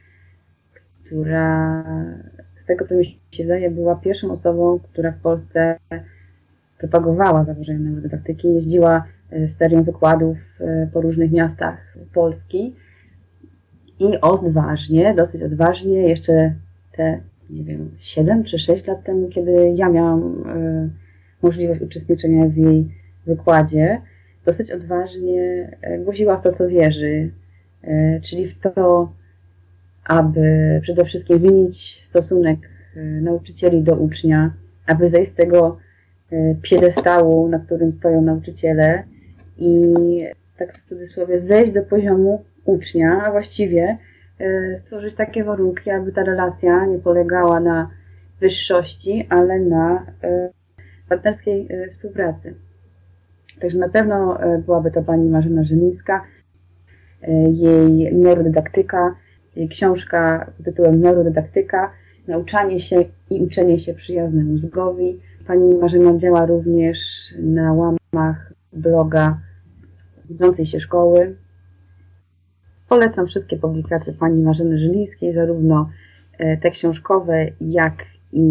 która 1.05 1.85
z 2.59 2.65
tego 2.65 2.87
co 2.87 2.95
mi 2.95 3.05
się 3.33 3.43
wydaje 3.43 3.71
była 3.71 3.97
pierwszą 3.97 4.33
osobą, 4.33 4.79
która 4.79 5.13
w 5.13 5.21
Polsce 5.21 5.79
propagowała 6.79 7.45
założenia 7.45 7.79
neurodydaktyki, 7.79 8.55
jeździła 8.55 9.05
z 9.33 9.57
serią 9.57 9.83
wykładów 9.83 10.39
e, 10.61 10.89
po 10.93 11.01
różnych 11.01 11.33
miastach 11.33 11.97
Polski 12.15 12.77
i 14.01 14.21
odważnie, 14.21 15.15
dosyć 15.15 15.43
odważnie, 15.43 16.09
jeszcze 16.09 16.55
te, 16.93 17.21
nie 17.51 17.65
wiem, 17.65 17.91
7 18.01 18.45
czy 18.45 18.59
6 18.59 18.87
lat 18.87 19.05
temu, 19.05 19.29
kiedy 19.29 19.73
ja 19.75 19.89
miałam 19.89 20.23
y, 20.23 20.91
możliwość 21.43 21.81
uczestniczenia 21.81 22.47
w 22.47 22.57
jej 22.57 22.89
wykładzie, 23.27 24.01
dosyć 24.45 24.71
odważnie 24.71 25.71
e, 25.81 25.99
głodziła 25.99 26.37
w 26.37 26.43
to, 26.43 26.53
co 26.53 26.69
wierzy, 26.69 27.31
y, 27.85 28.21
czyli 28.25 28.49
w 28.49 28.61
to, 28.61 29.13
aby 30.05 30.79
przede 30.83 31.05
wszystkim 31.05 31.39
zmienić 31.39 32.05
stosunek 32.05 32.59
nauczycieli 33.21 33.83
do 33.83 33.95
ucznia, 33.97 34.53
aby 34.87 35.09
zejść 35.09 35.31
z 35.31 35.35
tego 35.35 35.79
piedestału, 36.63 37.49
na 37.49 37.59
którym 37.59 37.93
stoją 37.93 38.23
nauczyciele 38.23 39.03
i 39.59 39.95
tak 40.57 40.79
w 40.79 40.89
cudzysłowie 40.89 41.41
zejść 41.41 41.73
do 41.73 41.83
poziomu 41.83 42.45
ucznia, 42.67 43.23
a 43.25 43.31
właściwie 43.31 43.99
e, 44.39 44.77
stworzyć 44.77 45.15
takie 45.15 45.45
warunki, 45.45 45.91
aby 45.91 46.13
ta 46.13 46.25
relacja 46.25 46.87
nie 46.87 46.99
polegała 46.99 47.61
na 47.61 47.91
wyższości, 48.41 49.27
ale 49.29 49.61
na 49.61 50.07
e, 50.23 50.51
partnerskiej 51.09 51.69
e, 51.71 51.89
współpracy. 51.89 52.55
Także 53.61 53.79
na 53.79 53.89
pewno 53.89 54.39
byłaby 54.67 54.91
to 54.91 55.03
pani 55.03 55.31
Marzena 55.31 55.65
Rzymińska, 55.65 56.25
jej 57.53 58.15
neurodydaktyka, 58.15 59.15
jej 59.57 59.69
książka 59.69 60.53
pod 60.57 60.67
tytułem 60.67 61.01
Neurodydaktyka, 61.01 61.93
nauczanie 62.29 62.81
się 62.81 63.05
i 63.31 63.43
uczenie 63.43 63.79
się 63.79 63.95
przyjaznemu 63.95 64.53
mózgowi. 64.53 65.21
Pani 65.47 65.75
Marzena 65.75 66.19
działa 66.19 66.47
również 66.47 66.99
na 67.39 67.73
łamach 67.73 68.53
bloga 68.73 69.39
Widzącej 70.29 70.67
się 70.67 70.81
Szkoły, 70.81 71.37
Polecam 72.89 73.27
wszystkie 73.27 73.57
publikacje 73.57 74.13
pani 74.13 74.43
Marzeny 74.43 74.79
Żylińskiej, 74.79 75.35
zarówno 75.35 75.91
e, 76.39 76.57
te 76.57 76.71
książkowe, 76.71 77.47
jak 77.61 78.05
i 78.33 78.43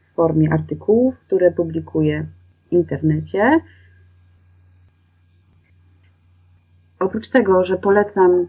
w 0.00 0.14
formie 0.14 0.52
artykułów, 0.52 1.18
które 1.18 1.50
publikuje 1.50 2.26
w 2.68 2.72
internecie. 2.72 3.60
Oprócz 6.98 7.28
tego, 7.28 7.64
że 7.64 7.76
polecam 7.76 8.46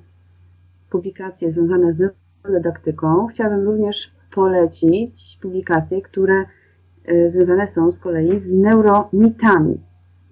publikacje 0.89 1.51
związane 1.51 1.93
z 1.93 1.99
neurodydaktyką, 1.99 3.27
chciałabym 3.27 3.65
również 3.65 4.11
polecić 4.35 5.39
publikacje, 5.41 6.01
które 6.01 6.45
e, 7.05 7.29
związane 7.29 7.67
są 7.67 7.91
z 7.91 7.99
kolei 7.99 8.39
z 8.39 8.51
neuromitami. 8.51 9.81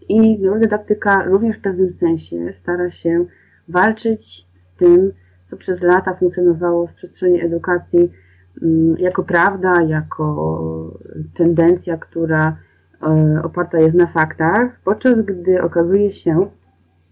I 0.10 0.40
neurodydaktyka 0.40 1.24
również 1.24 1.58
w 1.58 1.62
pewnym 1.62 1.92
sensie 1.92 2.54
stara 2.54 2.92
się 2.92 3.26
walczyć 3.70 4.50
tym, 4.80 5.12
co 5.46 5.58
przez 5.58 5.82
lata 5.82 6.14
funkcjonowało 6.14 6.88
w 6.88 6.94
przestrzeni 6.94 7.42
edukacji 7.42 8.12
mm, 8.62 8.98
jako 8.98 9.24
prawda, 9.24 9.82
jako 9.82 10.54
tendencja, 11.38 11.98
która 11.98 12.58
e, 13.02 13.42
oparta 13.44 13.80
jest 13.80 13.96
na 13.96 14.08
faktach, 14.08 14.80
podczas 14.86 15.22
gdy 15.22 15.62
okazuje 15.62 16.12
się, 16.12 16.50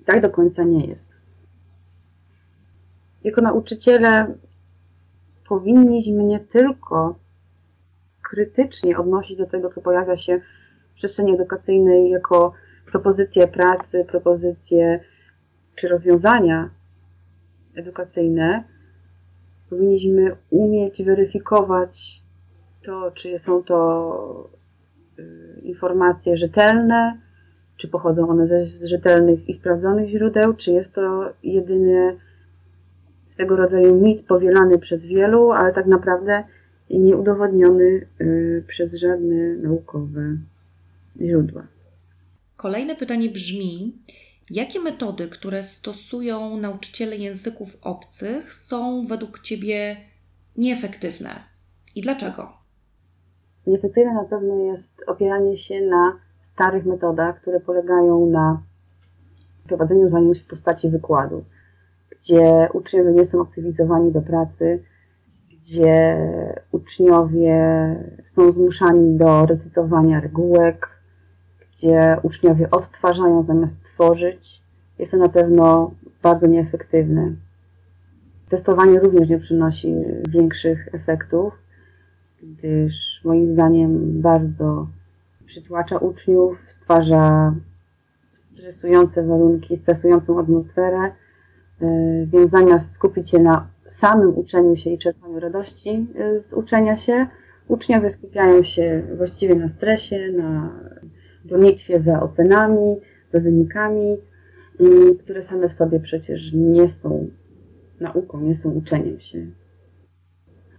tak 0.05 0.21
do 0.21 0.29
końca 0.29 0.63
nie 0.63 0.85
jest. 0.85 1.11
Jako 3.23 3.41
nauczyciele 3.41 4.35
powinniśmy 5.49 6.23
nie 6.23 6.39
tylko 6.39 7.19
krytycznie 8.21 8.97
odnosić 8.97 9.37
do 9.37 9.45
tego, 9.45 9.69
co 9.69 9.81
pojawia 9.81 10.17
się 10.17 10.39
w 10.91 10.93
przestrzeni 10.95 11.33
edukacyjnej 11.33 12.09
jako 12.09 12.53
propozycje 12.91 13.47
pracy, 13.47 14.05
propozycje 14.07 14.99
czy 15.77 15.87
rozwiązania 15.87 16.69
edukacyjne, 17.75 18.63
powinniśmy 19.69 20.35
umieć 20.49 21.03
weryfikować 21.03 22.23
to, 22.85 23.11
czy 23.11 23.39
są 23.39 23.63
to 23.63 24.49
y, 25.19 25.61
informacje 25.63 26.37
rzetelne, 26.37 27.17
czy 27.77 27.87
pochodzą 27.87 28.29
one 28.29 28.47
ze 28.47 28.87
rzetelnych 28.87 29.49
i 29.49 29.53
sprawdzonych 29.53 30.09
źródeł, 30.09 30.53
czy 30.53 30.71
jest 30.71 30.93
to 30.93 31.33
jedyny 31.43 32.17
swego 33.27 33.55
rodzaju 33.55 34.01
mit 34.01 34.25
powielany 34.25 34.79
przez 34.79 35.05
wielu, 35.05 35.51
ale 35.51 35.73
tak 35.73 35.85
naprawdę 35.85 36.43
nieudowodniony 36.89 38.07
y, 38.21 38.63
przez 38.67 38.93
żadne 38.93 39.55
naukowe 39.55 40.37
źródła. 41.21 41.67
Kolejne 42.57 42.95
pytanie 42.95 43.29
brzmi: 43.29 43.93
Jakie 44.51 44.79
metody, 44.79 45.27
które 45.27 45.63
stosują 45.63 46.57
nauczyciele 46.57 47.15
języków 47.15 47.77
obcych, 47.81 48.53
są 48.53 49.05
według 49.05 49.39
Ciebie 49.39 49.97
nieefektywne 50.57 51.29
i 51.95 52.01
dlaczego? 52.01 52.53
Nieefektywne 53.67 54.13
na 54.13 54.23
pewno 54.23 54.55
jest 54.55 55.03
opieranie 55.07 55.57
się 55.57 55.81
na 55.81 56.19
starych 56.41 56.85
metodach, 56.85 57.41
które 57.41 57.59
polegają 57.59 58.29
na 58.29 58.61
prowadzeniu 59.67 60.09
zajęć 60.09 60.39
w 60.39 60.47
postaci 60.47 60.89
wykładu. 60.89 61.45
gdzie 62.19 62.69
uczniowie 62.73 63.11
nie 63.11 63.25
są 63.25 63.41
aktywizowani 63.41 64.11
do 64.11 64.21
pracy, 64.21 64.83
gdzie 65.49 66.17
uczniowie 66.71 67.55
są 68.25 68.51
zmuszani 68.51 69.17
do 69.17 69.45
recytowania 69.45 70.19
regułek, 70.19 70.96
gdzie 71.77 72.17
uczniowie 72.23 72.71
odtwarzają 72.71 73.43
zamiast 73.43 73.83
tworzyć, 73.83 74.61
jest 74.99 75.11
to 75.11 75.17
na 75.17 75.29
pewno 75.29 75.91
bardzo 76.21 76.47
nieefektywne. 76.47 77.31
Testowanie 78.49 78.99
również 78.99 79.29
nie 79.29 79.39
przynosi 79.39 79.95
większych 80.29 80.89
efektów, 80.93 81.53
gdyż 82.43 83.21
moim 83.23 83.53
zdaniem 83.53 84.21
bardzo 84.21 84.87
przytłacza 85.45 85.97
uczniów, 85.97 86.57
stwarza 86.67 87.53
stresujące 88.33 89.23
warunki, 89.23 89.77
stresującą 89.77 90.39
atmosferę, 90.39 90.99
e, 91.01 91.11
więc 92.25 92.51
zamiast 92.51 92.93
skupić 92.93 93.29
się 93.29 93.39
na 93.39 93.67
samym 93.87 94.37
uczeniu 94.37 94.75
się 94.75 94.89
i 94.89 94.97
czerpaniu 94.97 95.39
radości 95.39 96.07
e, 96.15 96.39
z 96.39 96.53
uczenia 96.53 96.97
się, 96.97 97.27
uczniowie 97.67 98.09
skupiają 98.09 98.63
się 98.63 99.03
właściwie 99.17 99.55
na 99.55 99.69
stresie, 99.69 100.31
na 100.37 100.69
gonitwie 101.47 102.01
za 102.01 102.19
ocenami, 102.23 102.95
za 103.33 103.39
wynikami, 103.39 104.17
które 105.19 105.41
same 105.41 105.69
w 105.69 105.73
sobie 105.73 105.99
przecież 105.99 106.53
nie 106.53 106.89
są 106.89 107.27
nauką, 107.99 108.41
nie 108.41 108.55
są 108.55 108.71
uczeniem 108.71 109.19
się. 109.19 109.45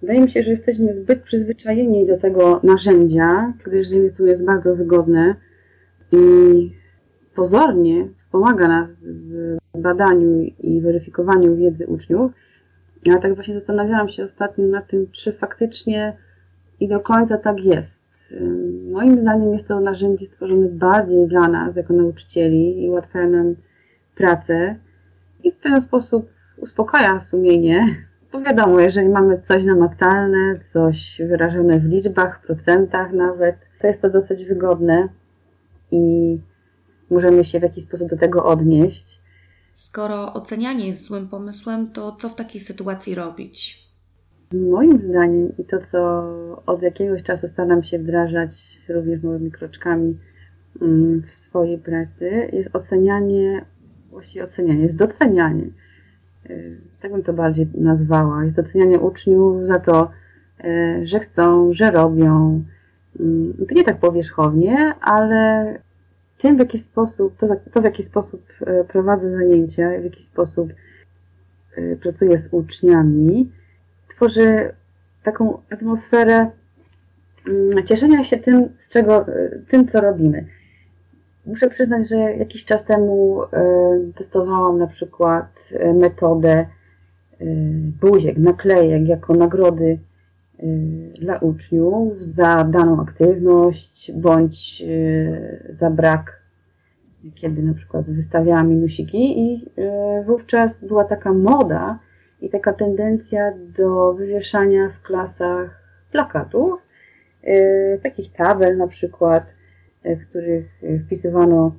Wydaje 0.00 0.20
mi 0.20 0.30
się, 0.30 0.42
że 0.42 0.50
jesteśmy 0.50 0.94
zbyt 0.94 1.22
przyzwyczajeni 1.22 2.06
do 2.06 2.18
tego 2.18 2.60
narzędzia, 2.62 3.52
gdyż 3.64 3.88
z 3.88 3.92
jednej 3.92 4.10
strony 4.10 4.30
jest 4.30 4.44
bardzo 4.44 4.76
wygodne 4.76 5.34
i 6.12 6.18
pozornie 7.34 8.08
wspomaga 8.18 8.68
nas 8.68 9.04
w 9.74 9.78
badaniu 9.78 10.42
i 10.58 10.80
weryfikowaniu 10.80 11.56
wiedzy 11.56 11.86
uczniów. 11.86 12.32
Ja 13.06 13.18
tak 13.18 13.34
właśnie 13.34 13.54
zastanawiałam 13.54 14.08
się 14.08 14.24
ostatnio 14.24 14.66
nad 14.66 14.88
tym, 14.88 15.06
czy 15.12 15.32
faktycznie 15.32 16.16
i 16.80 16.88
do 16.88 17.00
końca 17.00 17.38
tak 17.38 17.64
jest. 17.64 18.07
Moim 18.92 19.20
zdaniem 19.20 19.52
jest 19.52 19.68
to 19.68 19.80
narzędzie 19.80 20.26
stworzone 20.26 20.68
bardziej 20.68 21.26
dla 21.26 21.48
nas, 21.48 21.76
jako 21.76 21.94
nauczycieli 21.94 22.84
i 22.84 22.88
ułatwia 22.88 23.26
nam 23.26 23.54
pracę 24.14 24.76
i 25.44 25.52
w 25.52 25.60
ten 25.60 25.80
sposób 25.80 26.30
uspokaja 26.56 27.20
sumienie. 27.20 28.06
Bo 28.32 28.40
wiadomo, 28.40 28.80
jeżeli 28.80 29.08
mamy 29.08 29.40
coś 29.40 29.64
namacalne, 29.64 30.58
coś 30.72 31.22
wyrażone 31.28 31.78
w 31.78 31.84
liczbach, 31.84 32.42
procentach 32.42 33.12
nawet, 33.12 33.56
to 33.80 33.86
jest 33.86 34.02
to 34.02 34.10
dosyć 34.10 34.44
wygodne 34.44 35.08
i 35.90 36.38
możemy 37.10 37.44
się 37.44 37.60
w 37.60 37.62
jakiś 37.62 37.84
sposób 37.84 38.08
do 38.08 38.16
tego 38.16 38.44
odnieść. 38.44 39.20
Skoro 39.72 40.32
ocenianie 40.32 40.86
jest 40.86 41.04
złym 41.04 41.28
pomysłem, 41.28 41.92
to 41.92 42.12
co 42.12 42.28
w 42.28 42.34
takiej 42.34 42.60
sytuacji 42.60 43.14
robić? 43.14 43.87
Moim 44.52 44.98
zdaniem 44.98 45.52
i 45.58 45.64
to, 45.64 45.78
co 45.78 46.22
od 46.66 46.82
jakiegoś 46.82 47.22
czasu 47.22 47.48
staram 47.48 47.82
się 47.82 47.98
wdrażać 47.98 48.80
również 48.88 49.22
małymi 49.22 49.50
kroczkami 49.50 50.18
mm, 50.82 51.22
w 51.22 51.34
swojej 51.34 51.78
pracy, 51.78 52.48
jest 52.52 52.76
ocenianie, 52.76 53.64
właściwie 54.10 54.44
ocenianie, 54.44 54.82
jest 54.82 54.96
docenianie. 54.96 55.64
Y, 56.50 56.80
tak 57.02 57.12
bym 57.12 57.22
to 57.22 57.32
bardziej 57.32 57.68
nazwała. 57.74 58.44
Jest 58.44 58.56
docenianie 58.56 59.00
uczniów 59.00 59.66
za 59.66 59.78
to, 59.78 60.10
y, 60.64 61.06
że 61.06 61.20
chcą, 61.20 61.72
że 61.72 61.90
robią. 61.90 62.64
Mm, 63.20 63.54
to 63.68 63.74
nie 63.74 63.84
tak 63.84 63.98
powierzchownie, 63.98 64.94
ale 65.00 65.78
tym, 66.38 66.56
w 66.56 66.58
jaki 66.58 66.78
sposób, 66.78 67.36
to, 67.36 67.46
to 67.72 67.80
w 67.80 67.84
jaki 67.84 68.02
sposób 68.02 68.42
y, 68.62 68.84
prowadzę 68.84 69.32
zajęcia, 69.32 69.90
w 70.00 70.04
jaki 70.04 70.22
sposób 70.22 70.72
pracuję 72.00 72.38
z 72.38 72.48
uczniami, 72.50 73.50
tworzy 74.18 74.72
taką 75.22 75.58
atmosferę 75.70 76.50
mm, 77.48 77.86
cieszenia 77.86 78.24
się 78.24 78.36
tym, 78.36 78.68
z 78.78 78.88
czego, 78.88 79.26
tym, 79.68 79.88
co 79.88 80.00
robimy. 80.00 80.44
Muszę 81.46 81.70
przyznać, 81.70 82.08
że 82.08 82.16
jakiś 82.16 82.64
czas 82.64 82.84
temu 82.84 83.42
e, 83.42 83.48
testowałam 84.16 84.78
na 84.78 84.86
przykład 84.86 85.68
e, 85.72 85.92
metodę 85.92 86.50
e, 86.50 86.66
buziek, 88.00 88.38
naklejek 88.38 89.08
jako 89.08 89.34
nagrody 89.34 89.98
dla 91.20 91.38
uczniów 91.38 92.24
za 92.24 92.64
daną 92.64 93.02
aktywność 93.02 94.12
bądź 94.14 94.82
za 95.70 95.90
brak, 95.90 96.42
kiedy 97.34 97.62
na 97.62 97.74
przykład 97.74 98.10
wystawiałam 98.10 98.68
minusiki 98.68 99.40
i 99.40 99.66
wówczas 100.26 100.84
była 100.84 101.04
taka 101.04 101.32
moda 101.32 101.98
i 102.40 102.50
taka 102.50 102.72
tendencja 102.72 103.52
do 103.76 104.12
wywieszania 104.12 104.88
w 104.88 105.02
klasach 105.02 105.82
plakatów, 106.12 106.80
takich 108.02 108.32
tabel 108.32 108.76
na 108.76 108.88
przykład, 108.88 109.44
E, 110.02 110.16
w 110.16 110.28
których 110.28 110.82
wpisywano 111.06 111.72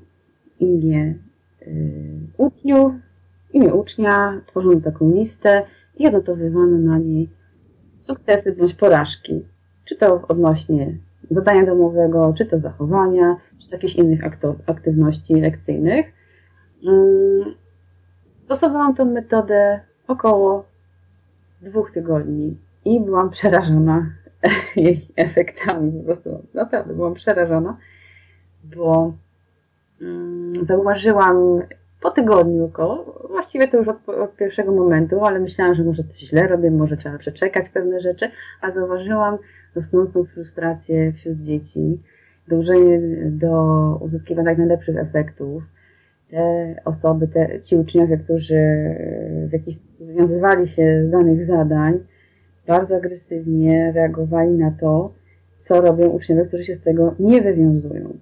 imię 0.60 1.14
e, 1.62 1.66
uczniów, 2.38 2.94
imię 3.54 3.74
ucznia, 3.74 4.42
tworzono 4.46 4.82
taką 4.82 5.12
listę 5.12 5.64
i 5.98 6.08
odnotowywano 6.08 6.78
na 6.78 6.98
niej 6.98 7.30
sukcesy 8.00 8.52
bądź 8.52 8.74
porażki. 8.74 9.46
Czy 9.86 9.96
to 9.96 10.28
odnośnie 10.28 10.98
zadania 11.32 11.66
domowego, 11.66 12.34
czy 12.38 12.46
to 12.46 12.60
zachowania, 12.60 13.38
czy 13.60 13.70
to 13.70 13.76
jakichś 13.76 13.96
innych 13.96 14.22
aktywności 14.68 15.36
lekcyjnych. 15.36 16.06
Mm, 16.88 17.56
stosowałam 18.34 18.96
tę 18.96 19.06
metodę 19.06 19.80
około 20.10 20.66
dwóch 21.62 21.92
tygodni 21.92 22.58
i 22.86 23.00
byłam 23.00 23.30
przerażona 23.30 24.12
jej 24.76 25.08
efektami. 25.16 25.92
Po 25.92 26.06
prostu 26.06 26.44
naprawdę 26.54 26.94
byłam 26.94 27.14
przerażona 27.14 27.78
bo 28.64 29.14
mm, 30.02 30.54
zauważyłam 30.68 31.62
po 32.02 32.12
tygodniu 32.12 32.66
około, 32.66 33.28
właściwie 33.30 33.68
to 33.68 33.78
już 33.78 33.88
od, 33.88 34.10
od, 34.10 34.36
pierwszego 34.36 34.72
momentu, 34.72 35.26
ale 35.26 35.40
myślałam, 35.40 35.76
że 35.76 35.84
może 35.84 36.04
coś 36.04 36.20
źle 36.20 36.48
robię, 36.48 36.72
może 36.72 36.98
trzeba 36.98 37.18
przeczekać 37.18 37.70
pewne 37.70 38.00
rzeczy, 38.00 38.32
a 38.62 38.72
zauważyłam 38.72 39.38
rosnącą 39.76 40.26
frustrację 40.26 41.14
wśród 41.14 41.42
dzieci, 41.42 42.00
dążenie 42.48 43.00
do 43.26 43.98
uzyskiwania 44.02 44.54
najlepszych 44.54 44.98
efektów. 44.98 45.64
Te 46.30 46.76
osoby, 46.86 47.28
te, 47.28 47.62
ci 47.62 47.76
uczniowie, 47.76 48.18
którzy 48.18 48.56
w 49.48 49.54
jakiś 49.54 49.78
wywiązywali 50.00 50.68
się 50.68 51.04
z 51.08 51.12
danych 51.12 51.46
zadań, 51.46 52.00
bardzo 52.68 52.96
agresywnie 52.96 53.92
reagowali 53.96 54.52
na 54.52 54.72
to, 54.72 55.14
co 55.62 55.82
robią 55.82 56.10
uczniowie, 56.10 56.46
którzy 56.46 56.66
się 56.66 56.76
z 56.76 56.82
tego 56.82 57.16
nie 57.20 57.42
wywiązują. 57.42 58.18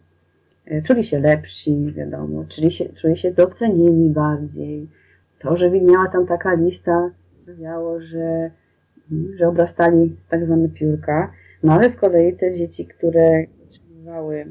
E, 0.66 0.82
czuli 0.82 1.04
się 1.04 1.20
lepsi, 1.20 1.94
wiadomo, 1.96 2.46
czuli 2.56 2.72
się, 2.72 2.86
czuli 2.90 3.18
się 3.18 3.32
docenieni 3.32 4.10
bardziej. 4.10 4.88
To, 5.40 5.58
że 5.58 5.70
widniała 5.70 6.08
tam 6.08 6.28
taka 6.28 6.54
lista, 6.54 7.12
sprawiało, 7.30 8.02
że, 8.02 8.52
że 9.36 9.48
obrastali 9.48 10.16
tak 10.30 10.46
zwane 10.46 10.70
piórka. 10.70 11.32
No 11.64 11.74
ale 11.74 11.90
z 11.90 11.96
kolei 11.96 12.34
te 12.34 12.54
dzieci, 12.54 12.86
które 12.86 13.46
otrzymywały 13.66 14.46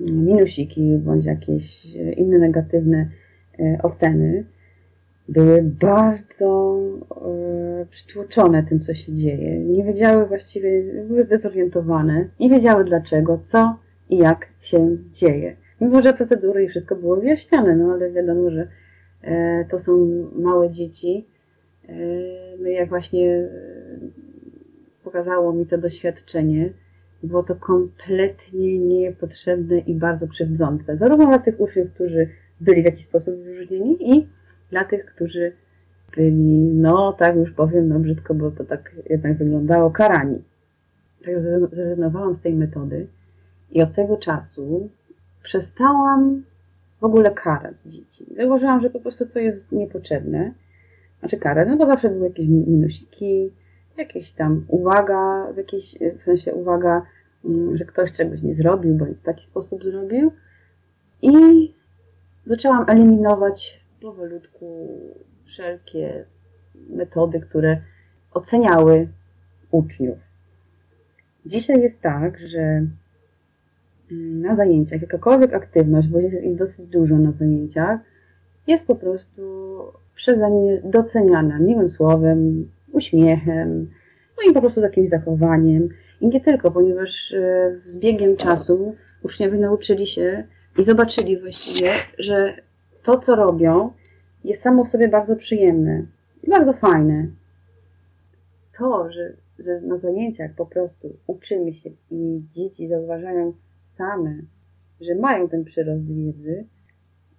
minusiki 0.00 0.98
bądź 0.98 1.24
jakieś 1.24 1.86
inne 2.16 2.38
negatywne 2.38 3.08
e, 3.58 3.78
oceny, 3.82 4.44
były 5.28 5.62
bardzo 5.62 6.78
e, 7.10 7.86
przytłoczone 7.90 8.62
tym, 8.62 8.80
co 8.80 8.94
się 8.94 9.14
dzieje. 9.14 9.58
Nie 9.58 9.84
wiedziały 9.84 10.26
właściwie, 10.26 10.82
były 11.04 11.24
dezorientowane, 11.24 12.28
nie 12.40 12.50
wiedziały 12.50 12.84
dlaczego, 12.84 13.40
co 13.44 13.76
i 14.10 14.18
jak 14.18 14.48
się 14.60 14.96
dzieje. 15.12 15.56
Mimo, 15.80 16.02
że 16.02 16.14
procedury 16.14 16.64
i 16.64 16.68
wszystko 16.68 16.96
było 16.96 17.16
wyjaśniane, 17.16 17.76
no 17.76 17.92
ale 17.92 18.10
wiadomo, 18.10 18.50
że 18.50 18.68
e, 19.22 19.64
to 19.70 19.78
są 19.78 20.08
małe 20.36 20.70
dzieci. 20.70 21.26
E, 21.88 21.94
no 22.60 22.68
jak 22.68 22.88
właśnie 22.88 23.30
e, 23.30 23.48
pokazało 25.04 25.52
mi 25.52 25.66
to 25.66 25.78
doświadczenie, 25.78 26.70
było 27.22 27.42
to 27.42 27.54
kompletnie 27.56 28.78
niepotrzebne 28.78 29.78
i 29.78 29.94
bardzo 29.94 30.28
krzywdzące. 30.28 30.96
Zarówno 30.96 31.26
dla 31.26 31.38
tych 31.38 31.60
uczniów, 31.60 31.92
którzy 31.94 32.28
byli 32.60 32.82
w 32.82 32.84
jakiś 32.84 33.06
sposób 33.06 33.34
wyróżnieni 33.34 34.16
i 34.16 34.28
dla 34.70 34.84
tych, 34.84 35.04
którzy 35.04 35.52
byli, 36.16 36.58
no 36.58 37.12
tak 37.12 37.36
już 37.36 37.50
powiem, 37.50 37.88
no 37.88 37.98
brzydko, 37.98 38.34
bo 38.34 38.50
to 38.50 38.64
tak 38.64 38.92
jednak 39.10 39.38
wyglądało, 39.38 39.90
karani. 39.90 40.42
Także 41.24 41.40
zrezygnowałam 41.72 42.34
z 42.34 42.40
tej 42.40 42.54
metody 42.54 43.06
i 43.70 43.82
od 43.82 43.94
tego 43.94 44.16
czasu 44.16 44.90
przestałam 45.42 46.42
w 47.00 47.04
ogóle 47.04 47.30
karać 47.30 47.82
dzieci. 47.82 48.24
Zauważyłam, 48.36 48.80
że 48.80 48.90
po 48.90 49.00
prostu 49.00 49.26
to 49.26 49.38
jest 49.38 49.72
niepotrzebne. 49.72 50.52
Znaczy 51.20 51.36
karać, 51.36 51.68
no 51.68 51.76
bo 51.76 51.86
zawsze 51.86 52.08
były 52.08 52.28
jakieś 52.28 52.46
minusiki, 52.48 53.50
jakieś 53.98 54.32
tam 54.32 54.64
uwaga, 54.68 55.52
w, 55.52 55.56
jakiejś, 55.56 55.98
w 56.20 56.22
sensie 56.22 56.54
uwaga, 56.54 57.02
mm, 57.44 57.76
że 57.76 57.84
ktoś 57.84 58.12
czegoś 58.12 58.42
nie 58.42 58.54
zrobił, 58.54 58.94
bądź 58.94 59.18
w 59.18 59.22
taki 59.22 59.46
sposób 59.46 59.84
zrobił. 59.84 60.32
I 61.22 61.34
zaczęłam 62.46 62.84
eliminować 62.88 63.80
powolutku 64.00 64.88
wszelkie 65.44 66.24
metody, 66.90 67.40
które 67.40 67.80
oceniały 68.34 69.08
uczniów. 69.70 70.18
Dzisiaj 71.46 71.82
jest 71.82 72.00
tak, 72.00 72.38
że 72.38 72.60
mm, 74.10 74.40
na 74.40 74.54
zajęciach 74.54 75.02
jakakolwiek 75.02 75.54
aktywność, 75.54 76.08
bo 76.08 76.18
jest 76.18 76.44
ich 76.44 76.56
dosyć 76.56 76.86
dużo 76.86 77.18
na 77.18 77.32
zajęciach, 77.32 78.00
jest 78.66 78.86
po 78.86 78.94
prostu 78.94 79.42
przeze 80.14 80.50
mnie 80.50 80.80
doceniana 80.84 81.58
miłym 81.58 81.90
słowem, 81.90 82.68
uśmiechem, 82.92 83.90
no 84.36 84.50
i 84.50 84.54
po 84.54 84.60
prostu 84.60 84.80
jakimś 84.80 85.08
zachowaniem. 85.08 85.88
I 86.20 86.28
nie 86.28 86.40
tylko, 86.40 86.70
ponieważ 86.70 87.32
e, 87.32 87.80
z 87.84 87.98
biegiem 87.98 88.36
czasu 88.36 88.94
uczniowie 89.22 89.58
nauczyli 89.58 90.06
się 90.06 90.44
i 90.78 90.84
zobaczyli 90.84 91.40
właściwie, 91.40 91.90
że 92.18 92.56
to, 93.02 93.18
co 93.18 93.36
robią, 93.36 93.92
jest 94.44 94.62
samo 94.62 94.84
w 94.84 94.88
sobie 94.88 95.08
bardzo 95.08 95.36
przyjemne 95.36 96.06
i 96.42 96.50
bardzo 96.50 96.72
fajne. 96.72 97.26
To, 98.78 99.12
że, 99.12 99.32
że 99.58 99.80
na 99.80 99.98
zajęciach 99.98 100.50
po 100.56 100.66
prostu 100.66 101.16
uczymy 101.26 101.74
się 101.74 101.90
i 102.10 102.42
dzieci 102.54 102.88
zauważają 102.88 103.52
same, 103.96 104.42
że 105.00 105.14
mają 105.14 105.48
ten 105.48 105.64
przyrost 105.64 106.06
wiedzy, 106.06 106.66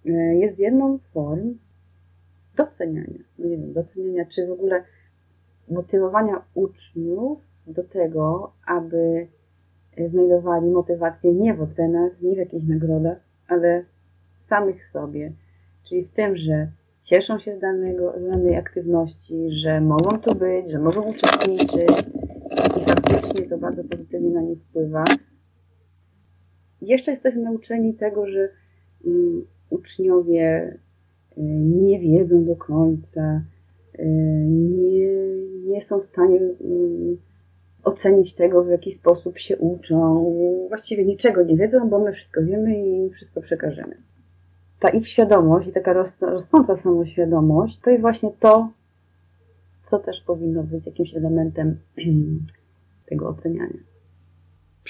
e, 0.06 0.10
jest 0.34 0.58
jedną 0.58 0.98
z 0.98 1.06
form 1.06 1.58
doceniania. 2.56 3.24
No 3.38 3.48
nie 3.48 3.56
wiem, 3.56 3.72
doceniania, 3.72 4.24
czy 4.26 4.46
w 4.46 4.50
ogóle 4.50 4.84
motywowania 5.70 6.42
uczniów 6.54 7.38
do 7.66 7.84
tego, 7.84 8.52
aby 8.66 9.26
znajdowali 10.08 10.70
motywację 10.70 11.32
nie 11.32 11.54
w 11.54 11.62
ocenach, 11.62 12.22
nie 12.22 12.34
w 12.34 12.38
jakichś 12.38 12.66
nagrodach, 12.66 13.18
ale 13.48 13.84
samych 14.40 14.86
sobie. 14.86 15.32
Czyli 15.88 16.04
w 16.04 16.12
tym, 16.12 16.36
że 16.36 16.70
cieszą 17.02 17.38
się 17.38 17.56
z, 17.56 17.60
danego, 17.60 18.14
z 18.18 18.28
danej 18.28 18.56
aktywności, 18.56 19.50
że 19.50 19.80
mogą 19.80 20.18
tu 20.18 20.34
być, 20.34 20.70
że 20.70 20.78
mogą 20.78 21.02
uczestniczyć 21.02 21.90
i 22.80 22.84
faktycznie 22.84 23.48
to 23.48 23.58
bardzo 23.58 23.84
pozytywnie 23.84 24.30
na 24.30 24.42
nich 24.42 24.58
wpływa. 24.58 25.04
Jeszcze 26.82 27.10
jesteśmy 27.10 27.42
nauczeni 27.42 27.94
tego, 27.94 28.26
że 28.26 28.48
um, 29.04 29.46
uczniowie 29.70 30.78
y, 31.38 31.40
nie 31.82 32.00
wiedzą 32.00 32.44
do 32.44 32.56
końca, 32.56 33.42
y, 33.98 34.04
nie, 34.48 35.08
nie 35.70 35.82
są 35.82 36.00
w 36.00 36.04
stanie 36.04 36.40
y, 36.40 37.16
ocenić 37.84 38.34
tego, 38.34 38.64
w 38.64 38.68
jaki 38.68 38.92
sposób 38.92 39.38
się 39.38 39.56
uczą. 39.56 40.34
Właściwie 40.68 41.04
niczego 41.04 41.42
nie 41.42 41.56
wiedzą, 41.56 41.88
bo 41.88 41.98
my 41.98 42.12
wszystko 42.12 42.42
wiemy 42.42 42.86
i 42.86 43.10
wszystko 43.10 43.40
przekażemy 43.40 43.96
ta 44.80 44.88
ich 44.88 45.08
świadomość 45.08 45.68
i 45.68 45.72
taka 45.72 45.92
rosnąca 46.20 46.76
samoświadomość 46.76 47.80
to 47.80 47.90
jest 47.90 48.00
właśnie 48.00 48.30
to, 48.40 48.70
co 49.84 49.98
też 49.98 50.20
powinno 50.20 50.62
być 50.62 50.86
jakimś 50.86 51.14
elementem 51.14 51.78
tego 53.08 53.28
oceniania. 53.28 53.89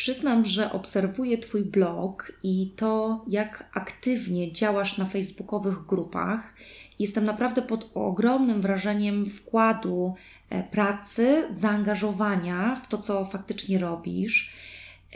Przyznam, 0.01 0.44
że 0.44 0.72
obserwuję 0.72 1.38
Twój 1.38 1.64
blog 1.64 2.32
i 2.42 2.74
to, 2.76 3.22
jak 3.28 3.70
aktywnie 3.74 4.53
działasz 4.53 4.98
na 4.98 5.05
facebookowych 5.05 5.86
grupach. 5.86 6.55
Jestem 6.98 7.24
naprawdę 7.24 7.62
pod 7.62 7.90
ogromnym 7.94 8.61
wrażeniem 8.61 9.26
wkładu 9.26 10.14
e, 10.51 10.62
pracy, 10.62 11.44
zaangażowania 11.51 12.76
w 12.76 12.88
to, 12.88 12.98
co 12.98 13.24
faktycznie 13.24 13.78
robisz. 13.78 14.57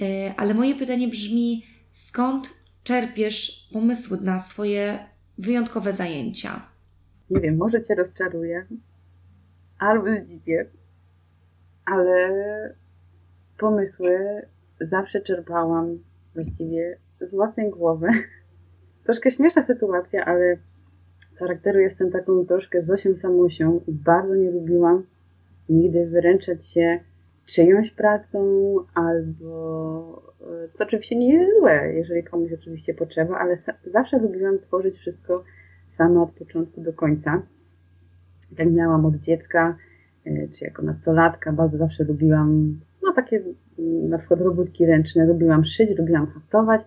E, 0.01 0.35
ale 0.37 0.55
moje 0.55 0.74
pytanie 0.74 1.09
brzmi: 1.09 1.66
skąd 1.91 2.51
czerpiesz 2.82 3.68
pomysły 3.72 4.18
na 4.20 4.41
swoje 4.41 4.99
wyjątkowe 5.39 5.93
zajęcia? 5.93 6.66
Nie 7.30 7.41
wiem, 7.41 7.57
może 7.57 7.82
Cię 7.82 7.95
rozczaruję 7.95 8.66
albo 9.78 10.07
zdziwię, 10.24 10.66
ale 11.85 12.30
pomysły 13.59 14.43
zawsze 14.81 15.20
czerpałam 15.20 15.99
właściwie 16.35 16.99
z 17.20 17.35
własnej 17.35 17.70
głowy. 17.70 18.09
Troszkę 19.05 19.31
śmieszna 19.31 19.62
sytuacja, 19.62 20.25
ale 20.25 20.57
charakteru 21.39 21.79
jestem 21.79 22.11
taką 22.11 22.47
troszkę 22.47 22.83
Zosią 22.83 23.14
Samusią 23.14 23.81
i 23.87 23.93
bardzo 23.93 24.35
nie 24.35 24.51
lubiłam 24.51 25.07
nigdy 25.68 26.07
wyręczać 26.07 26.66
się 26.66 27.01
czyjąś 27.47 27.91
pracą 27.91 28.39
albo 28.95 30.25
co 30.72 30.85
oczywiście 30.85 31.16
nie 31.16 31.35
jest 31.35 31.59
złe, 31.61 31.93
jeżeli 31.93 32.25
komuś 32.25 32.53
oczywiście 32.53 32.95
potrzeba, 32.95 33.39
ale 33.39 33.59
zawsze 33.85 34.18
lubiłam 34.18 34.59
tworzyć 34.59 34.99
wszystko 34.99 35.45
sama 35.97 36.22
od 36.22 36.31
początku 36.31 36.81
do 36.81 36.93
końca. 36.93 37.43
Tak 38.57 38.70
miałam 38.70 39.07
od 39.07 39.16
dziecka, 39.16 39.77
e, 40.27 40.49
czy 40.49 40.64
jako 40.64 40.83
nastolatka, 40.83 41.53
bardzo 41.53 41.79
zawsze 41.79 42.05
lubiłam, 42.05 42.81
takie 43.15 43.43
mm, 43.79 44.09
na 44.09 44.19
przykład 44.19 44.41
robótki 44.41 44.87
ręczne, 44.87 45.27
lubiłam 45.27 45.65
szyć, 45.65 45.99
lubiłam 45.99 46.27
haftować 46.27 46.81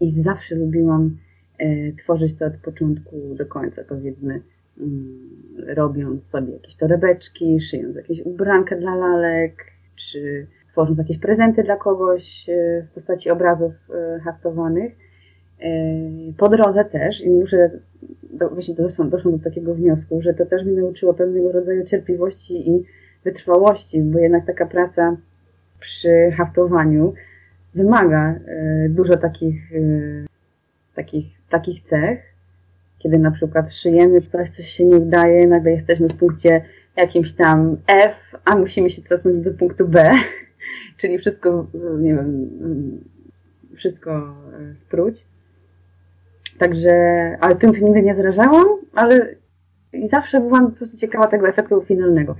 i 0.00 0.10
zawsze 0.12 0.54
lubiłam 0.54 1.16
e, 1.58 1.92
tworzyć 1.92 2.36
to 2.36 2.46
od 2.46 2.56
początku 2.56 3.34
do 3.34 3.46
końca, 3.46 3.82
powiedzmy, 3.88 4.40
mm, 4.80 5.30
robiąc 5.66 6.24
sobie 6.24 6.52
jakieś 6.52 6.76
torebeczki, 6.76 7.60
szyjąc 7.60 7.96
jakieś 7.96 8.20
ubrankę 8.20 8.80
dla 8.80 8.94
lalek, 8.94 9.64
czy 9.96 10.46
tworząc 10.72 10.98
jakieś 10.98 11.18
prezenty 11.18 11.62
dla 11.62 11.76
kogoś 11.76 12.48
e, 12.48 12.82
w 12.82 12.94
postaci 12.94 13.30
obrazów 13.30 13.72
e, 13.94 14.20
haftowanych. 14.20 15.10
Po 16.36 16.48
drodze 16.48 16.84
też, 16.84 17.20
i 17.20 17.30
muszę, 17.30 17.70
do, 18.32 18.48
właśnie 18.48 18.74
doszłam, 18.74 19.10
doszłam 19.10 19.36
do 19.36 19.44
takiego 19.44 19.74
wniosku, 19.74 20.22
że 20.22 20.34
to 20.34 20.46
też 20.46 20.64
mi 20.64 20.72
nauczyło 20.72 21.14
pewnego 21.14 21.52
rodzaju 21.52 21.84
cierpliwości 21.84 22.70
i 22.70 22.84
wytrwałości, 23.24 24.02
bo 24.02 24.18
jednak 24.18 24.46
taka 24.46 24.66
praca 24.66 25.16
przy 25.80 26.32
haftowaniu 26.36 27.14
wymaga 27.74 28.34
dużo 28.88 29.16
takich, 29.16 29.70
takich, 30.94 31.26
takich 31.50 31.82
cech, 31.82 32.20
kiedy 32.98 33.18
na 33.18 33.30
przykład 33.30 33.72
szyjemy 33.72 34.20
coś, 34.20 34.48
coś 34.48 34.68
się 34.68 34.84
nie 34.84 34.96
udaje, 34.96 35.46
nagle 35.46 35.70
jesteśmy 35.70 36.08
w 36.08 36.16
punkcie 36.16 36.64
jakimś 36.96 37.32
tam 37.32 37.76
F, 37.86 38.14
a 38.44 38.56
musimy 38.56 38.90
się 38.90 39.02
cofnąć 39.02 39.44
do 39.44 39.54
punktu 39.54 39.88
B 39.88 40.12
czyli 41.00 41.18
wszystko, 41.18 41.66
nie 41.98 42.14
wiem, 42.14 42.50
wszystko 43.76 44.10
e, 44.10 44.74
spróć. 44.74 45.24
Także, 46.58 46.90
ale 47.40 47.56
tym 47.56 47.74
się 47.74 47.84
nigdy 47.84 48.02
nie 48.02 48.14
zrażałam, 48.14 48.66
ale 48.94 49.34
zawsze 50.10 50.40
byłam 50.40 50.70
po 50.70 50.76
prostu 50.76 50.96
ciekawa 50.96 51.26
tego 51.26 51.48
efektu 51.48 51.82
finalnego. 51.82 52.36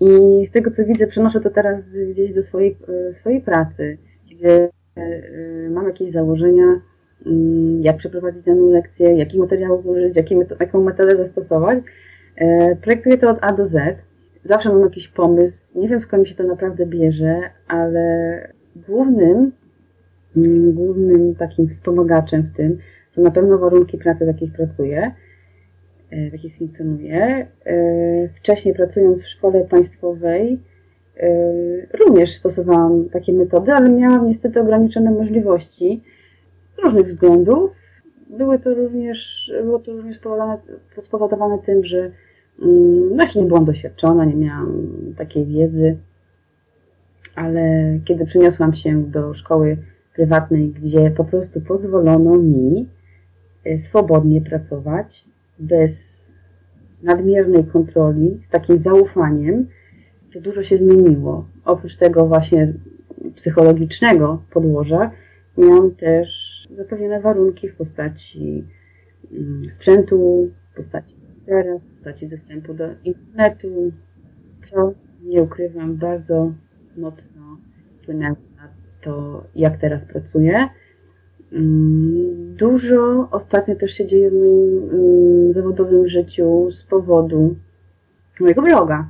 I 0.00 0.46
z 0.46 0.50
tego 0.50 0.70
co 0.70 0.84
widzę, 0.84 1.06
przenoszę 1.06 1.40
to 1.40 1.50
teraz 1.50 1.80
gdzieś 2.10 2.34
do 2.34 2.42
swojej, 2.42 2.76
e, 3.10 3.14
swojej 3.14 3.40
pracy, 3.40 3.98
gdzie 4.30 4.68
e, 4.96 5.70
mam 5.70 5.86
jakieś 5.86 6.10
założenia, 6.10 6.80
mm, 7.26 7.82
jak 7.82 7.96
przeprowadzić 7.96 8.42
daną 8.42 8.70
lekcję, 8.70 9.14
jakich 9.14 9.40
materiałów 9.40 9.86
użyć, 9.86 10.16
jaką 10.60 10.82
metodę 10.82 11.16
zastosować. 11.16 11.78
Projektuję 12.82 13.18
to 13.18 13.30
od 13.30 13.38
A 13.40 13.52
do 13.52 13.66
Z. 13.66 13.98
Zawsze 14.44 14.68
mam 14.68 14.80
jakiś 14.80 15.08
pomysł, 15.08 15.78
nie 15.80 15.88
wiem 15.88 16.00
skąd 16.00 16.22
mi 16.22 16.28
się 16.28 16.34
to 16.34 16.44
naprawdę 16.44 16.86
bierze, 16.86 17.40
ale 17.68 18.48
głównym, 18.76 19.52
mm, 20.36 20.72
głównym 20.72 21.34
takim 21.34 21.68
wspomagaczem 21.68 22.42
w 22.42 22.56
tym 22.56 22.78
są 23.14 23.22
na 23.22 23.30
pewno 23.30 23.58
warunki 23.58 23.98
pracy, 23.98 24.24
w 24.24 24.28
jakich 24.28 24.52
pracuję, 24.52 24.98
e, 25.02 25.12
w 26.30 26.32
jakich 26.32 26.56
funkcjonuję. 26.56 27.46
E, 27.64 28.28
wcześniej 28.28 28.74
pracując 28.74 29.22
w 29.22 29.28
szkole 29.28 29.64
państwowej, 29.64 30.58
e, 31.16 31.28
również 32.04 32.36
stosowałam 32.36 33.08
takie 33.08 33.32
metody, 33.32 33.72
ale 33.72 33.88
miałam 33.90 34.26
niestety 34.26 34.60
ograniczone 34.60 35.10
możliwości 35.10 36.02
z 36.76 36.84
różnych 36.84 37.06
względów. 37.06 37.70
Były 38.30 38.58
to 38.58 38.74
również, 38.74 39.52
było 39.62 39.78
to 39.78 39.92
również 39.92 40.20
spowodowane, 41.02 41.58
tym, 41.58 41.84
że 41.84 42.10
znaczy 43.12 43.38
nie 43.38 43.46
byłam 43.46 43.64
doświadczona, 43.64 44.24
nie 44.24 44.36
miałam 44.36 44.86
takiej 45.16 45.46
wiedzy, 45.46 45.96
ale 47.34 47.62
kiedy 48.04 48.26
przeniosłam 48.26 48.74
się 48.74 49.02
do 49.02 49.34
szkoły 49.34 49.76
prywatnej, 50.14 50.68
gdzie 50.68 51.10
po 51.10 51.24
prostu 51.24 51.60
pozwolono 51.60 52.36
mi 52.36 52.88
e, 53.64 53.78
swobodnie 53.78 54.40
pracować, 54.40 55.24
bez 55.58 56.24
nadmiernej 57.02 57.64
kontroli, 57.64 58.40
z 58.48 58.50
takim 58.50 58.82
zaufaniem, 58.82 59.66
to 60.32 60.40
dużo 60.40 60.62
się 60.62 60.78
zmieniło. 60.78 61.46
Oprócz 61.64 61.96
tego 61.96 62.26
właśnie 62.26 62.72
psychologicznego 63.34 64.42
podłoża, 64.50 65.10
miałam 65.58 65.90
też 65.94 66.28
zapewnione 66.76 67.20
warunki 67.20 67.68
w 67.68 67.76
postaci 67.76 68.64
mm, 69.32 69.72
sprzętu, 69.72 70.50
w 70.72 70.76
postaci 70.76 71.14
teraz 71.46 71.82
w 71.82 71.94
postaci 71.94 72.28
dostępu 72.28 72.74
do 72.74 72.84
internetu, 73.04 73.92
co 74.62 74.92
nie 75.22 75.42
ukrywam, 75.42 75.96
bardzo 75.96 76.52
mocno 76.96 77.58
wpłynęło 78.02 78.36
na 78.56 78.68
to, 79.00 79.44
jak 79.54 79.80
teraz 79.80 80.04
pracuję. 80.04 80.68
Mm, 81.52 82.54
Dużo 82.56 83.28
ostatnio 83.30 83.74
też 83.74 83.92
się 83.92 84.06
dzieje 84.06 84.30
w 84.30 84.34
moim 84.34 84.90
mm, 84.90 85.52
zawodowym 85.52 86.08
życiu 86.08 86.70
z 86.70 86.84
powodu 86.84 87.56
mojego 88.40 88.62
bloga. 88.62 89.08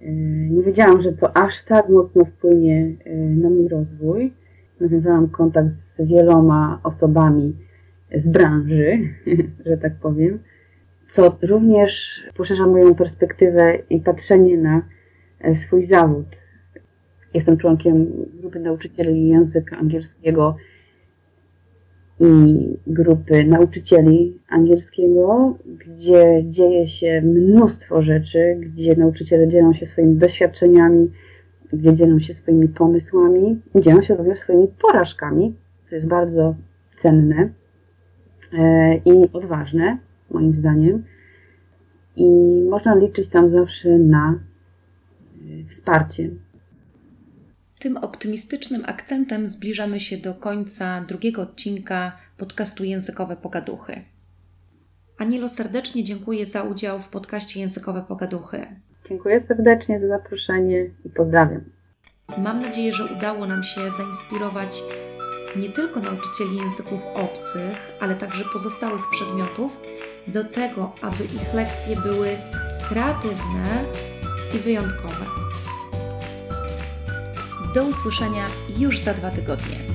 Yy, 0.00 0.10
Nie 0.50 0.62
wiedziałam, 0.62 1.00
że 1.00 1.12
to 1.12 1.36
aż 1.36 1.64
tak 1.64 1.88
mocno 1.88 2.24
wpłynie 2.24 2.94
yy, 3.06 3.16
na 3.16 3.50
mój 3.50 3.68
rozwój. 3.68 4.32
Nawiązałam 4.80 5.28
kontakt 5.28 5.72
z 5.72 6.02
wieloma 6.02 6.80
osobami 6.82 7.56
z 8.14 8.28
branży, 8.28 8.98
że 9.66 9.76
tak 9.76 9.94
powiem, 9.94 10.38
co 11.10 11.38
również 11.42 12.22
poszerza 12.36 12.66
moją 12.66 12.94
perspektywę 12.94 13.78
i 13.90 14.00
patrzenie 14.00 14.58
na 14.58 14.82
e, 15.40 15.54
swój 15.54 15.84
zawód. 15.84 16.26
Jestem 17.34 17.56
członkiem 17.56 18.06
grupy 18.40 18.60
nauczycieli 18.60 19.28
języka 19.28 19.76
angielskiego 19.76 20.56
i 22.20 22.68
grupy 22.86 23.44
nauczycieli 23.44 24.38
angielskiego, 24.48 25.54
gdzie 25.66 26.44
dzieje 26.44 26.88
się 26.88 27.22
mnóstwo 27.24 28.02
rzeczy, 28.02 28.56
gdzie 28.60 28.96
nauczyciele 28.96 29.48
dzielą 29.48 29.72
się 29.72 29.86
swoimi 29.86 30.16
doświadczeniami, 30.16 31.10
gdzie 31.72 31.94
dzielą 31.94 32.20
się 32.20 32.34
swoimi 32.34 32.68
pomysłami, 32.68 33.60
dzielą 33.74 34.02
się 34.02 34.14
również 34.14 34.38
swoimi 34.38 34.68
porażkami, 34.82 35.54
co 35.88 35.94
jest 35.94 36.08
bardzo 36.08 36.54
cenne 37.02 37.50
e, 38.58 38.96
i 38.96 39.32
odważne, 39.32 39.98
moim 40.30 40.54
zdaniem. 40.54 41.04
I 42.16 42.26
można 42.70 42.94
liczyć 42.94 43.28
tam 43.28 43.48
zawsze 43.48 43.98
na 43.98 44.34
e, 44.34 45.68
wsparcie. 45.68 46.30
Tym 47.78 47.96
optymistycznym 47.96 48.82
akcentem 48.86 49.46
zbliżamy 49.46 50.00
się 50.00 50.16
do 50.16 50.34
końca 50.34 51.04
drugiego 51.08 51.42
odcinka 51.42 52.16
podcastu 52.36 52.84
Językowe 52.84 53.36
Pogaduchy. 53.36 54.04
Anielo, 55.18 55.48
serdecznie 55.48 56.04
dziękuję 56.04 56.46
za 56.46 56.62
udział 56.62 57.00
w 57.00 57.08
podcaście 57.08 57.60
Językowe 57.60 58.04
Pogaduchy. 58.08 58.66
Dziękuję 59.08 59.40
serdecznie 59.40 60.00
za 60.00 60.08
zaproszenie 60.08 60.90
i 61.04 61.10
pozdrawiam. 61.10 61.64
Mam 62.38 62.60
nadzieję, 62.60 62.92
że 62.92 63.16
udało 63.16 63.46
nam 63.46 63.64
się 63.64 63.80
zainspirować 63.90 64.82
nie 65.56 65.68
tylko 65.68 66.00
nauczycieli 66.00 66.56
języków 66.56 67.00
obcych, 67.14 67.92
ale 68.00 68.14
także 68.14 68.44
pozostałych 68.52 69.10
przedmiotów 69.10 69.80
do 70.26 70.44
tego, 70.44 70.94
aby 71.02 71.24
ich 71.24 71.54
lekcje 71.54 71.96
były 71.96 72.28
kreatywne 72.88 73.84
i 74.54 74.58
wyjątkowe. 74.58 75.45
Do 77.76 77.84
usłyszenia 77.84 78.46
już 78.78 78.98
za 78.98 79.14
dwa 79.14 79.30
tygodnie. 79.30 79.85